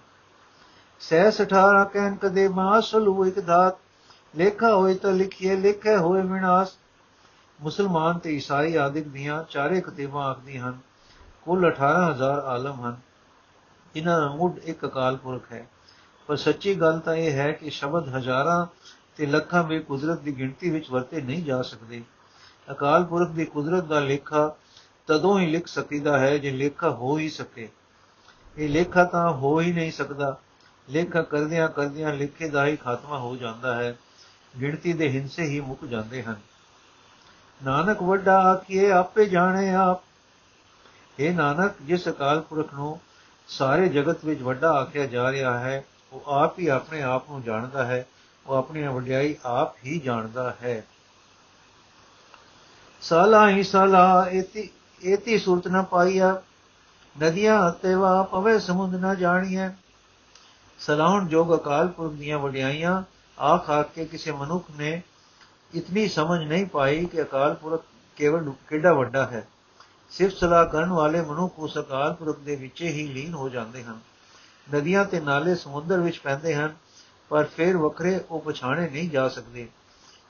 ਸਹਿ 1.00 1.30
18 1.30 1.84
ਕਹਿਨ 1.84 2.16
ਕਦੇ 2.16 2.48
ਮਾਸਲੂ 2.48 3.26
ਇੱਕ 3.26 3.40
ਦਾਤ, 3.40 3.74
ਲੇਖਾ 4.36 4.74
ਹੋਏ 4.74 4.94
ਤਾਂ 4.94 5.12
ਲਿਖੀਏ, 5.12 5.56
ਲਿਖੇ 5.56 5.96
ਹੋਏ 5.96 6.22
ਵਿਨਾਸ਼ 6.22 6.72
ਮੁਸਲਮਾਨ 7.60 8.18
ਤੇ 8.18 8.36
ਈਸਾਈ 8.36 8.76
ਆਦਿਕ 8.76 9.08
ਦੀਆਂ 9.08 9.44
ਚਾਰੇ 9.50 9.80
ਕਤੇਬਾਂ 9.80 10.24
ਆਖਦੀ 10.24 10.58
ਹਨ, 10.58 10.78
ਕੁੱਲ 11.42 11.66
18000 11.66 12.40
ਆਲਮ 12.40 12.80
ਹਨ। 12.80 12.96
ਇਹਨਾਂ 13.96 14.20
ਦਾ 14.20 14.28
ਮੁੱਢ 14.28 14.58
ਇੱਕ 14.58 14.86
ਅਕਾਲ 14.86 15.16
ਪੁਰਖ 15.16 15.52
ਹੈ। 15.52 15.66
ਪਰ 16.26 16.36
ਸੱਚੀ 16.36 16.74
ਗੱਲ 16.74 16.98
ਤਾਂ 16.98 17.14
ਇਹ 17.14 17.32
ਹੈ 17.32 17.52
ਕਿ 17.52 17.70
ਸ਼ਬਦ 17.70 18.16
ਹਜ਼ਾਰਾਂ 18.16 18.66
ਤੇ 19.16 19.26
ਲੱਖਾਂ 19.26 19.62
ਵਿੱਚ 19.62 19.84
ਕੁਦਰਤ 19.84 20.20
ਦੀ 20.20 20.38
ਗਿਣਤੀ 20.38 20.70
ਵਿੱਚ 20.70 20.90
ਵਰਤੇ 20.90 21.20
ਨਹੀਂ 21.20 21.44
ਜਾ 21.44 21.62
ਸਕਦੇ। 21.62 22.02
ਅਕਾਲ 22.70 23.04
ਪੁਰਖ 23.04 23.30
ਦੀ 23.30 23.44
ਕੁਦਰਤ 23.44 23.84
ਦਾ 23.84 24.00
ਲੇਖਾ 24.00 24.56
ਤਦੋਂ 25.06 25.40
ਹੀ 25.40 25.46
ਲਿਖ 25.46 25.66
ਸਕੀਦਾ 25.66 26.18
ਹੈ 26.18 26.38
ਜੇ 26.38 26.50
ਲੇਖਾ 26.50 26.90
ਹੋ 26.90 27.18
ਹੀ 27.18 27.28
ਸਕੇ। 27.28 27.68
ਇਹ 28.58 28.68
ਲੇਖਾ 28.68 29.04
ਤਾਂ 29.04 29.30
ਹੋ 29.30 29.60
ਹੀ 29.60 29.72
ਨਹੀਂ 29.72 29.92
ਸਕਦਾ। 29.92 30.38
ਲੇਖਾ 30.90 31.22
ਕਰਦਿਆਂ 31.22 31.68
ਕਰਦਿਆਂ 31.68 32.14
ਲਿਖੇ 32.14 32.48
ਦਾ 32.48 32.66
ਹੀ 32.66 32.76
ਖਾਤਮਾ 32.76 33.18
ਹੋ 33.18 33.36
ਜਾਂਦਾ 33.36 33.74
ਹੈ। 33.74 33.98
ਗਿਣਤੀ 34.60 34.92
ਦੇ 34.92 35.08
ਹਿੰਸੇ 35.08 35.42
ਹੀ 35.42 35.60
ਮੁੱਕ 35.60 35.84
ਜਾਂਦੇ 35.84 36.22
ਹਨ। 36.22 36.36
ਨਾਨਕ 37.64 38.02
ਵੱਡਾ 38.02 38.38
ਆਖੀਏ 38.38 38.90
ਆਪੇ 38.90 39.24
ਜਾਣੇ 39.24 39.74
ਆਪ। 39.74 40.02
ਇਹ 41.18 41.34
ਨਾਨਕ, 41.34 41.72
ਜਿਸ 41.82 42.08
ਅਕਾਲ 42.08 42.40
ਪੁਰਖ 42.40 42.74
ਨੂੰ 42.74 43.00
ਸਾਰੇ 43.48 43.88
ਜਗਤ 43.88 44.24
ਵਿੱਚ 44.24 44.42
ਵੱਡਾ 44.42 44.70
ਆਖਿਆ 44.72 45.06
ਜਾ 45.06 45.32
ਰਿਹਾ 45.32 45.58
ਹੈ 45.58 45.84
ਉਹ 46.14 46.22
ਆਪ 46.26 46.58
ਹੀ 46.58 46.66
ਆਪਣੇ 46.66 47.02
ਆਪ 47.02 47.30
ਨੂੰ 47.30 47.42
ਜਾਣਦਾ 47.42 47.84
ਹੈ, 47.84 48.06
ਉਹ 48.46 48.54
ਆਪਣੀ 48.54 48.86
ਵਡਿਆਈ 48.88 49.36
ਆਪ 49.44 49.76
ਹੀ 49.84 49.98
ਜਾਣਦਾ 49.98 50.56
ਹੈ। 50.62 50.84
ਸਾਲਾ 53.00 53.48
ਹੀ 53.48 53.62
ਸਾਲਾ 53.62 54.26
ਇਤੀ 54.32 54.70
ਇਤੀ 55.02 55.38
ਸੁਰਤ 55.38 55.68
ਨਾ 55.68 55.82
ਪਾਈਆ, 55.82 56.42
ਨਦੀਆਂ 57.22 57.70
ਤੇ 57.72 57.94
ਵਾ 57.94 58.22
ਪਵੇ 58.22 58.58
ਸਮੁੰਦ 58.58 58.94
ਨਾ 58.94 59.14
ਜਾਣੀਐ। 59.14 59.68
ਸਲਾਹਣ 60.78 61.28
ਜੋਗ 61.28 61.54
ਅਕਾਲ 61.54 61.88
ਪੁਰਖ 61.88 62.12
ਦੀਆਂ 62.12 62.38
ਵਡਿਆਈਆਂ 62.38 63.02
ਆਖ 63.42 63.70
ਆਖ 63.70 63.92
ਕੇ 63.94 64.04
ਕਿਸੇ 64.04 64.32
ਮਨੁੱਖ 64.32 64.64
ਨੇ 64.78 65.02
ਇਤਨੀ 65.74 66.08
ਸਮਝ 66.08 66.42
ਨਹੀਂ 66.42 66.66
ਪਾਈ 66.66 67.04
ਕਿ 67.04 67.22
ਅਕਾਲ 67.22 67.54
ਪੁਰਖ 67.54 67.84
ਕੇਵਲ 68.16 68.52
ਕਿਹੜਾ 68.68 68.92
ਵੱਡਾ 68.92 69.26
ਹੈ। 69.26 69.48
ਸਿਰਫ 70.10 70.32
ਸਲਾਹ 70.32 70.66
ਕਰਨ 70.66 70.92
ਵਾਲੇ 70.92 71.20
ਮਨੁੱਖ 71.20 71.58
ਉਸ 71.58 71.78
ਅਕਾਲ 71.78 72.14
ਪੁਰਖ 72.14 72.38
ਦੇ 72.38 72.56
ਵਿੱਚ 72.56 72.82
ਹੀ 72.82 73.06
ਲੀਨ 73.06 73.34
ਹੋ 73.34 73.48
ਜਾਂਦੇ 73.48 73.84
ਹਨ। 73.84 74.00
ਨਦੀਆਂ 74.74 75.04
ਤੇ 75.04 75.20
ਨਾਲੇ 75.20 75.54
ਸਮੁੰਦਰ 75.54 76.00
ਵਿੱਚ 76.00 76.18
ਪੈਂਦੇ 76.18 76.54
ਹਨ, 76.54 76.74
ਪਰ 77.28 77.44
ਫਿਰ 77.44 77.76
ਵੱਖਰੇ 77.76 78.20
ਉਹ 78.30 78.40
ਪਛਾਣੇ 78.40 78.90
ਨਹੀਂ 78.90 79.10
ਜਾ 79.10 79.28
ਸਕਦੇ। 79.28 79.68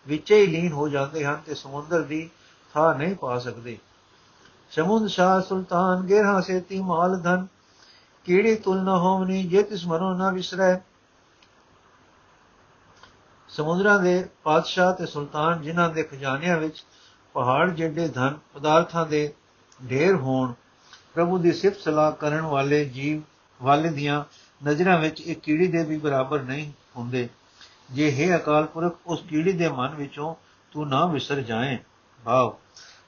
ਵਿੱਚੇ 0.07 0.40
ਹੀ 0.40 0.47
ਲੀਨ 0.47 0.73
ਹੋ 0.73 0.88
ਜਾਂਦੇ 0.88 1.25
ਹਨ 1.25 1.42
ਤੇ 1.47 1.55
ਸਮੁੰਦਰ 1.55 2.03
ਦੀ 2.03 2.31
ਥਾਂ 2.75 2.94
ਨਹੀਂ 2.94 3.16
ਪਾ 3.16 3.38
ਸਕਦੇ। 3.38 3.79
ਸਮੁੰਦ 4.70 5.09
ਸ਼ਾਹ 5.09 5.40
ਸੁਲਤਾਨ 5.40 6.07
ਗੇਰਹਾ 6.07 6.40
ਸੇਤੀ 6.40 6.81
ਮਾਲ 6.81 7.20
ਧਨ 7.20 7.47
ਕੀੜੀ 8.25 8.55
ਤੁਲ 8.55 8.83
ਨ 8.83 8.88
ਹੋਵਨੀ 8.88 9.42
ਜੇ 9.42 9.62
ਤਿਸ 9.62 9.87
ਮਨੋ 9.87 10.14
ਨਾ 10.14 10.31
ਵਿਸਰੈ? 10.31 10.79
ਸਮੁੰਦਰਾਂ 13.49 13.99
ਦੇ 13.99 14.29
ਪਾਤਸ਼ਾਹ 14.42 14.92
ਤੇ 14.92 15.07
ਸੁਲਤਾਨ 15.07 15.62
ਜਿਨ੍ਹਾਂ 15.62 15.90
ਦੇ 15.90 16.03
ਖਜ਼ਾਨਿਆਂ 16.03 16.59
ਵਿੱਚ 16.59 16.85
ਪਹਾੜ 17.35 17.70
ਜਿੱਡੇ 17.70 18.09
ਧਨ, 18.09 18.38
ਪਦਾਰਥਾਂ 18.55 19.07
ਦੇ 19.07 19.35
ਢੇਰ 19.90 20.14
ਹੋਣ, 20.14 20.53
ਪ੍ਰਭੂ 21.14 21.38
ਦੀ 21.38 21.53
ਸਿਫਤ 21.53 21.81
ਸਲਾਹ 21.81 22.12
ਕਰਨ 22.12 22.40
ਵਾਲੇ 22.40 22.85
ਜੀਵ 22.85 23.23
ਵਾਲੇ 23.62 23.88
ਦੀਆਂ 23.88 24.25
ਨਜ਼ਰਾਂ 24.69 24.99
ਵਿੱਚ 24.99 25.21
ਇੱਕ 25.21 25.40
ਕੀੜੀ 25.40 25.67
ਦੇ 25.67 25.85
ਵੀ 25.85 25.99
ਬਰਾਬਰ 25.99 26.43
ਨਹੀਂ 26.43 26.73
ਹੁੰਦੇ। 26.97 27.29
ਜੇ 27.90 28.11
ਹੈ 28.12 28.37
ਅਕਾਲ 28.37 28.67
ਪੁਰਖ, 28.67 28.97
ਉਸ 29.07 29.23
ਕੀੜੀ 29.29 29.53
ਦੇ 29.53 29.69
ਮਨ 29.69 29.95
ਵਿੱਚੋਂ 29.95 30.35
ਤੂੰ 30.73 30.88
ਨਾ 30.88 31.07
ਵਿਸਰ 31.07 31.40
ਜਾਏ। 31.40 31.79
ਭਾਵ, 32.25 32.55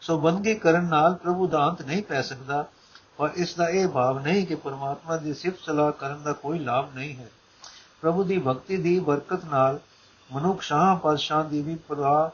ਸੋ 0.00 0.18
ਬੰਦਗੀ 0.18 0.54
ਕਰਨ 0.54 0.84
ਨਾਲ 0.84 1.14
ਪ੍ਰਭੂ 1.14 1.46
ਦਾ 1.46 1.68
ਅੰਤ 1.68 1.82
ਨਹੀਂ 1.82 2.02
ਪੈ 2.02 2.22
ਸਕਦਾ, 2.22 2.64
ਪਰ 3.16 3.30
ਇਸ 3.34 3.54
ਦਾ 3.54 3.68
ਇਹ 3.68 3.88
ਭਾਵ 3.88 4.18
ਨਹੀਂ 4.18 4.46
ਕਿ 4.46 4.54
ਪਰਮਾਤਮਾ 4.54 5.16
ਦੀ 5.16 5.34
ਸਿਫਤ 5.34 5.60
ਸਲਾਹ 5.60 5.92
ਕਰਨ 5.92 6.22
ਦਾ 6.22 6.32
ਕੋਈ 6.32 6.58
ਲਾਭ 6.58 6.94
ਨਹੀਂ 6.94 7.16
ਹੈ। 7.16 7.28
ਪ੍ਰਭੂ 8.00 8.24
ਦੀ 8.24 8.38
ਭਗਤੀ 8.38 8.76
ਦੀ 8.76 8.98
ਬਰਕਤ 9.00 9.44
ਨਾਲ 9.44 9.80
ਮਨੁੱਖ 10.32 10.62
ਸ਼ਾਹ 10.62 10.96
ਪਾਤਸ਼ਾਹ 10.96 11.44
ਦੀ 11.44 11.62
ਵੀ 11.62 11.74
ਪਰਵਾਹ 11.74 12.30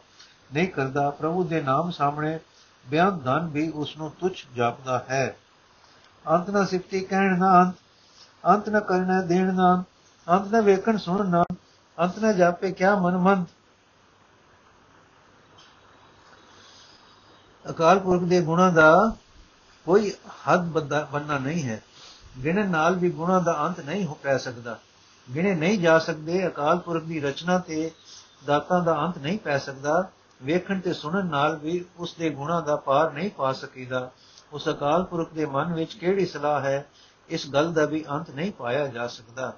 ਨਹੀਂ 0.55 0.69
ਕਰਦਾ। 0.69 1.11
ਪ੍ਰਭੂ 1.11 1.45
ਦੇ 1.45 1.61
ਨਾਮ 1.61 1.91
ਸਾਹਮਣੇ 1.91 2.39
ਬਿਆਨ 2.87 3.19
ਧਨ 3.19 3.49
ਵੀ 3.49 3.69
ਉਸ 3.69 3.97
ਨੂੰ 3.97 4.11
ਤੁਛ 4.11 4.47
ਜਾਪਦਾ 4.57 5.07
ਹੈ। 5.11 5.37
ਅੰਤ 6.31 6.51
ਨਾ 6.51 6.65
ਸਿਫਤੀ 6.65 7.01
ਕਹਿਣ 7.01 7.39
ਨਾ 7.39 7.63
ਅੰਤ 7.63 7.75
ਅੰਤ 8.49 8.69
ਨਾ 8.69 8.81
ਕਰਨਾ 8.81 9.23
ਦੇਣ 9.23 9.55
ਨਾ 9.55 9.85
ਅੰਤ 10.29 10.53
ਨਾ 10.53 10.61
ਵੇਖਣ 10.61 10.97
ਸੁਣ 10.97 11.29
ਨਾ 11.29 11.45
ਅੰਤ 11.99 12.19
ਨਾ 12.19 12.33
ਜਾਪੇ 12.33 12.73
ਕਿਆ 12.73 12.95
ਮਨ 12.97 13.17
ਮੰਤ 13.17 13.49
ਅਕਾਲ 17.71 17.99
ਪੁਰਖ 17.99 18.23
ਦੇ 18.23 18.41
ਗੁਣਾਂ 18.43 18.73
ਦਾ 18.73 19.17
ਕੋਈ 19.87 20.13
ਹੱਦ 20.49 20.65
ਬੰਨਾ 21.13 21.39
ਨਹੀਂ 21.39 21.63
ਹੈ। 21.63 21.83
ਗਿਣਨ 22.45 22.71
ਨਾਲ 22.71 22.95
ਵੀ 22.95 23.11
ਗੁਣਾਂ 23.11 23.41
ਦਾ 23.41 23.67
ਅੰਤ 23.67 23.81
ਨਹੀਂ 23.81 24.07
ਹੋ 24.07 24.15
ਪੈ 24.15 24.37
ਸਕਦਾ। 24.39 24.79
ਗਿਣੇ 25.35 25.55
ਨਹੀਂ 25.55 25.79
ਜਾ 25.79 25.99
ਸਕਦੇ, 25.99 26.47
ਅਕਾਲ 26.47 26.79
ਪੁਰਖ 26.79 27.05
ਦੀ 27.05 27.21
ਰਚਨਾ 27.21 27.59
ਤੇ 27.59 27.91
ਦਾਤਾਂ 28.47 28.81
ਦਾ 28.85 28.99
ਅੰਤ 29.01 29.19
ਨਹੀਂ 29.19 29.39
ਪੈ 29.39 29.59
ਸਕਦਾ। 29.59 30.09
ਵੇਖਣ 30.43 30.81
ਤੇ 30.81 30.93
ਸੁਣਨ 30.93 31.27
ਨਾਲ 31.27 31.57
ਵੀ 31.57 31.85
ਉਸ 31.99 32.15
ਦੇ 32.15 32.31
ਗੁਣਾਂ 32.31 32.63
ਦਾ 32.63 32.77
ਪਾਰ 32.77 33.13
ਨਹੀਂ 33.13 33.31
ਪਾ 33.31 33.53
ਸਕੀਦਾ। 33.53 34.11
ਉਸ 34.53 34.69
ਅਕਾਲ 34.69 35.05
ਪੁਰਖ 35.05 35.33
ਦੇ 35.33 35.47
ਮਨ 35.47 35.73
ਵਿੱਚ 35.73 35.95
ਕਿਹੜੀ 35.95 36.27
ਸਲਾਹ 36.27 36.61
ਹੈ? 36.61 36.87
ਇਸ 37.29 37.51
ਗੱਲ 37.51 37.73
ਦਾ 37.73 37.85
ਵੀ 37.85 38.05
ਅੰਤ 38.11 38.31
ਨਹੀਂ 38.31 38.53
ਪਾਇਆ 38.53 38.87
ਜਾ 38.87 39.07
ਸਕਦਾ। 39.07 39.53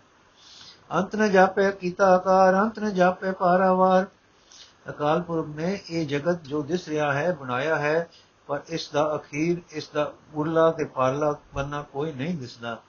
ਅੰਤ 0.93 1.17
ਨ 1.17 1.31
ਜਾਪੇ 1.31 1.73
ਕੀਤਾ 1.73 2.15
ਆਕਾਰ, 2.15 2.55
ਅੰਤ 2.55 2.79
ਨ 2.79 2.95
ਜਾਪੇ 2.95 3.33
ਪਾਰਾਵਾਰ। 3.33 4.07
ਅਕਾਲ 4.89 5.23
ਪੁਰਖ 5.23 5.47
ਨੇ 5.47 5.81
ਇਹ 5.91 6.07
ਜਗਤ 6.07 6.43
ਜੋ 6.43 6.63
ਦਿਸ 6.63 6.89
ਰਿਹਾ 6.89 7.13
ਹੈ, 7.13 7.33
ਬਣਾਇਆ 7.33 7.77
ਹੈ, 7.77 8.11
ਪਰ 8.47 8.61
ਇਸ 8.69 8.89
ਦਾ 8.89 9.17
ਅਖੀਰ, 9.17 9.63
ਇਸ 9.71 9.89
ਦਾ 9.89 10.13
ਉਰਲਾ 10.35 10.71
ਤੇ 10.71 10.85
ਪਾਰਲਾ 10.85 11.35
ਬੰਨਾ 11.55 11.83
ਕੋਈ 11.83 12.13
ਨਹੀਂ 12.13 12.39
ਦਿਸਦਾ। 12.39 12.83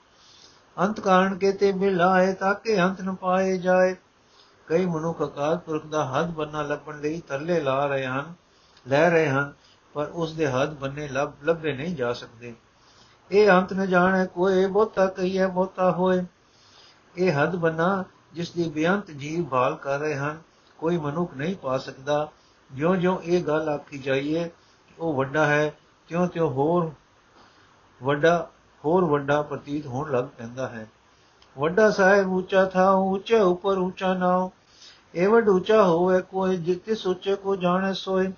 ਅੰਤ 0.78 1.00
ਕਾਰਨ 1.00 1.38
ਕੇ 1.38 1.52
ਤੇ 1.52 1.72
ਮਿਲਾਏ 1.72 2.32
ਤਾਂ 2.32 2.54
ਕਿ 2.54 2.82
ਅੰਤ 2.82 3.00
ਨ 3.00 3.14
ਪਾਏ 3.14 3.58
ਜਾਏ। 3.58 3.96
ਕਈ 4.66 4.86
ਮਨੁੱਖ 4.86 5.22
ਅਕਾਲ 5.22 5.56
ਪੁਰਖ 5.56 5.86
ਦਾ 5.86 6.04
ਹੱਦ 6.04 6.30
ਬੰਨਾ 6.30 6.62
ਲੱਭਣ 6.62 7.00
ਲਈ 7.00 7.20
ਤਰਲੇ 7.20 7.60
ਲਾ 7.60 7.86
ਰਹੇ 7.86 8.06
ਹਨ, 8.06 8.34
ਲੈ 8.88 9.10
ਰਹੇ 9.10 9.28
ਹਨ, 9.28 9.52
ਪਰ 9.94 10.06
ਉਸ 10.06 10.32
ਦੇ 10.32 10.46
ਹੱਦ 10.46 10.74
ਬੰਨੇ 10.74 11.08
ਲੱਭ, 11.08 11.32
ਲੱਭੇ 11.44 11.72
ਨਹੀਂ 11.72 11.96
ਜਾ 11.96 12.12
ਸਕਦੇ। 12.12 12.54
ਇਹ 13.32 13.50
ਅੰਤ 13.50 13.72
ਨ 13.72 13.86
ਜਾਣੇ 13.86 14.26
ਕੋਈ 14.26 14.66
ਬਹੁਤਾ 14.66 15.06
ਕਹੀਏ 15.06 15.46
ਬਹੁਤਾ 15.46 15.92
ਹੋਏ। 15.92 16.24
ਇਹ 17.18 17.42
ਹੱਦ 17.42 17.56
ਬੰਨਾ 17.56 18.04
ਜਿਸ 18.32 18.50
ਦੀ 18.50 18.68
ਬੇਅੰਤ 18.68 19.10
ਜੀਵ 19.10 19.44
ਭਾਲ 19.44 19.76
ਕਰ 19.76 19.98
ਰਹੇ 19.98 20.14
ਹਨ, 20.14 20.38
ਕੋਈ 20.78 20.96
ਮਨੁੱਖ 20.96 21.34
ਨਹੀਂ 21.34 21.56
ਪਾ 21.56 21.78
ਸਕਦਾ। 21.78 22.28
ਜਿਉਂ-ਜਿਉਂ 22.72 23.18
ਇਹ 23.18 23.44
ਗੱਲ 23.44 23.68
ਆਖੀ 23.68 23.98
ਜਾਈਏ, 23.98 24.50
ਉਹ 24.98 25.14
ਵੱਡਾ 25.14 25.46
ਹੈ, 25.46 25.74
ਤਿਉਂ-ਤਿਉਂ 26.08 26.50
ਹੋਰ 26.50 26.90
ਵੱਡਾ 28.02 28.50
ਹੋਰ 28.84 29.04
ਵੱਡਾ 29.04 29.42
ਪ੍ਰਤੀਤ 29.42 29.86
ਹੋਣ 29.86 30.12
ਲੱਗ 30.12 30.24
ਪੈਂਦਾ 30.24 30.68
ਹੈ। 30.68 30.86
ਵੱਡਾ 31.58 31.90
ਸਾਹਿਬ 31.90 32.32
ਉੱਚਾ 32.32 32.64
ਥਾ 32.64 32.90
ਉੱਚੇ 32.90 33.40
ਉੱਪਰ 33.40 33.78
ਉੱਚਾ 33.78 34.14
ਨਾਉ। 34.14 34.50
ਇਹ 35.14 35.28
ਵੱਡ 35.28 35.48
ਉੱਚਾ 35.48 35.84
ਹੋਵੇ 35.84 36.20
ਕੋਈ 36.22 36.56
ਜਿੱਤੇ 36.56 36.94
ਸੋਚੇ 36.94 37.36
ਕੋ 37.36 37.56
ਜਾਣੇ 37.56 37.94
ਸੋਏ। 37.94 38.28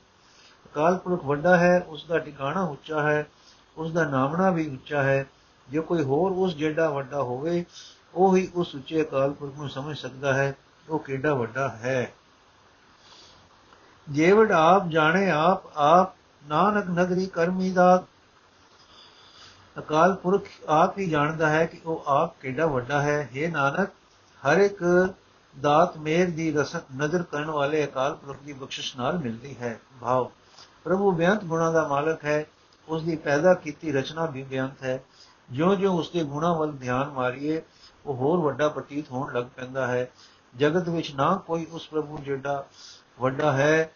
ਅਕਾਲ 0.67 0.97
ਪੁਰਖ 0.97 1.25
ਵੱਡਾ 1.25 1.57
ਹੈ 1.57 1.85
ਉਸ 1.89 2.05
ਦਾ 2.05 2.19
ਟਿਕਾਣਾ 2.19 2.63
ਉੱਚਾ 2.63 3.03
ਹੈ। 3.03 3.27
ਉਸ 3.79 3.93
ਦਾ 3.93 4.05
ਨਾਮਣਾ 4.05 4.51
ਵੀ 4.51 4.69
ਉੱਚਾ 4.69 5.03
ਹੈ। 5.03 5.27
ਜੇ 5.69 5.81
ਕੋਈ 5.81 6.03
ਹੋਰ 6.03 6.31
ਉਸ 6.31 6.55
ਜਿਹੜਾ 6.55 6.89
ਵੱਡਾ 6.89 7.23
ਹੋਵੇ, 7.23 7.65
ਉਹ 8.15 8.37
ਹੀ 8.37 8.51
ਉਸ 8.55 8.75
ਉੱਚੇ 8.75 9.03
ਅਕਾਲ 9.03 9.33
ਪੁਰਖ 9.33 9.55
ਨੂੰ 9.59 9.69
ਸਮਝ 9.69 9.99
ਸਕਦਾ 9.99 10.35
ਹੈ, 10.35 10.57
ਉਹ 10.89 10.99
ਕਿਹੜਾ 10.99 11.35
ਵੱਡਾ 11.35 11.69
ਹੈ? 11.69 12.13
ਜੇਵੜ 14.11 14.53
ਆਪ 14.53 14.89
ਜਾਣੇ 14.89 15.31
ਆਪ 15.31 15.77
ਆਪ 15.77 16.15
ਨਾਨਕ 16.49 16.87
ਨਗਰੀ 16.87 17.27
ਕਰਮੀ 17.27 17.73
ਦਾ 17.73 18.05
ਅਕਾਲ 19.79 20.15
ਪੁਰਖ 20.15 20.43
ਆਪ 20.69 20.99
ਹੀ 20.99 21.11
ਜਾਣਦਾ 21.11 21.49
ਹੈ 21.49 21.67
ਕਿ 21.67 21.81
ਉਹ 21.87 22.05
ਆਪ 22.07 22.41
ਕਿੰਨਾ 22.41 22.67
ਵੱਡਾ 22.67 23.03
ਹੈ। 23.03 23.31
हे 23.37 23.53
ਨਾਨਕ, 23.53 23.89
ਹਰ 24.47 24.57
ਇੱਕ 24.57 25.09
ਦਾਤ 25.61 25.97
ਮੇਰ 25.97 26.31
ਦੀ 26.31 26.53
ਰਸਤ 26.53 26.83
ਨਜ਼ਰ 26.97 27.23
ਕਰਨ 27.23 27.51
ਵਾਲੇ 27.51 27.85
ਅਕਾਲ 27.85 28.15
ਪੁਰਖ 28.15 28.39
ਦੀ 28.39 28.53
ਬਖਸ਼ਿਸ਼ 28.53 28.97
ਨਾਲ 28.97 29.19
ਮਿਲਦੀ 29.19 29.57
ਹੈ। 29.61 29.81
ਭਾਵ, 30.01 30.31
ਪ੍ਰਭੂ 30.85 31.11
ਬੇਅੰਤ 31.11 31.45
ਗੁਣਾ 31.45 31.71
ਦਾ 31.71 31.89
ਮਾਲਕ 31.89 32.25
ਹੈ। 32.25 32.47
ਉਸ 32.89 33.03
ਦੀ 33.03 33.17
ਪੈਦਾ 33.17 33.55
ਕੀਤੀ 33.55 33.93
ਰਚਨਾ 33.93 34.27
ਵੀ 34.27 34.43
ਬੇਅੰਤ 34.43 34.83
ਹੈ। 34.83 35.05
ਜਿਉਂ-ਜਿਉਂ 35.51 35.99
ਉਸ 35.99 36.11
ਦੇ 36.11 36.25
ਗੁਣਾ 36.25 36.53
ਵੱਲ 36.53 36.73
ਧਿਆਨ 36.73 37.11
ਮਾਰੀਏ, 37.11 37.63
ਉਹ 38.07 38.17
ਹੋਰ 38.17 38.39
ਵੱਡਾ 38.39 38.69
ਪ੍ਰਤੀਤ 38.69 39.11
ਹੋਣ 39.11 39.33
ਲੱਗ 39.33 39.45
ਪੈਂਦਾ 39.57 39.87
ਹੈ। 39.87 40.11
ਜਗਤ 40.57 40.89
ਵਿੱਚ 40.89 41.15
ਨਾ 41.15 41.37
ਕੋਈ 41.37 41.67
ਉਸ 41.71 41.89
ਪ੍ਰਭੂ 41.89 42.19
ਜਿਹੜਾ 42.19 42.67
ਵੱਡਾ 43.21 43.53
ਹੈ 43.53 43.93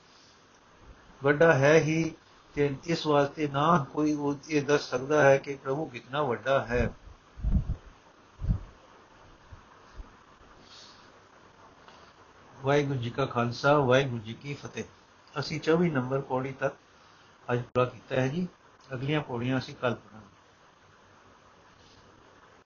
ਵੱਡਾ 1.23 1.53
ਹੈ 1.53 1.75
ਹੀ 1.75 2.13
ਤੇ 2.55 2.77
ਇਸ 2.85 3.07
ਵਾਸਤੇ 3.07 3.49
ਨਾ 3.49 3.87
ਕੋਈ 3.93 4.15
ਉਹ 4.15 4.35
ਇਹ 4.49 4.63
ਦੱਸ 4.63 4.91
ਸਕਦਾ 4.91 5.23
ਹੈ 5.23 5.37
ਕਿ 5.37 5.55
ਪ੍ਰਭੂ 5.55 5.85
ਕਿੰਨਾ 5.85 6.23
ਵੱਡਾ 6.23 6.65
ਹੈ। 6.65 6.91
ਵਾਹਿਗੁਰੂ 12.63 12.99
ਜੀ 12.99 13.11
ਕਾ 13.11 13.27
ਖਾਲਸਾ, 13.27 13.79
ਵਾਹਿਗੁਰੂ 13.79 14.19
ਜੀ 14.19 14.35
ਕੀ 14.35 14.55
ਫਤਿਹ। 14.55 14.85
ਅਸੀਂ 15.39 15.61
24 15.61 15.91
ਨੰਬਰ 15.91 16.21
ਪੌੜੀ 16.21 16.53
ਤੱਕ 16.53 16.75
ਅੱਜ 17.53 17.63
ਪੂਰਾ 17.63 17.85
ਕੀਤਾ 17.85 18.17
ਹੈ 18.17 18.29
ਜੀ। 18.29 18.49
ਅਗਲੀਆਂ 18.95 19.21
ਪੌੜੀਆਂ 19.21 19.59
ਅਸੀਂ 19.59 19.75
ਕੱਲ 19.75 19.95
ਪੜਾਂਗੇ 19.95 20.32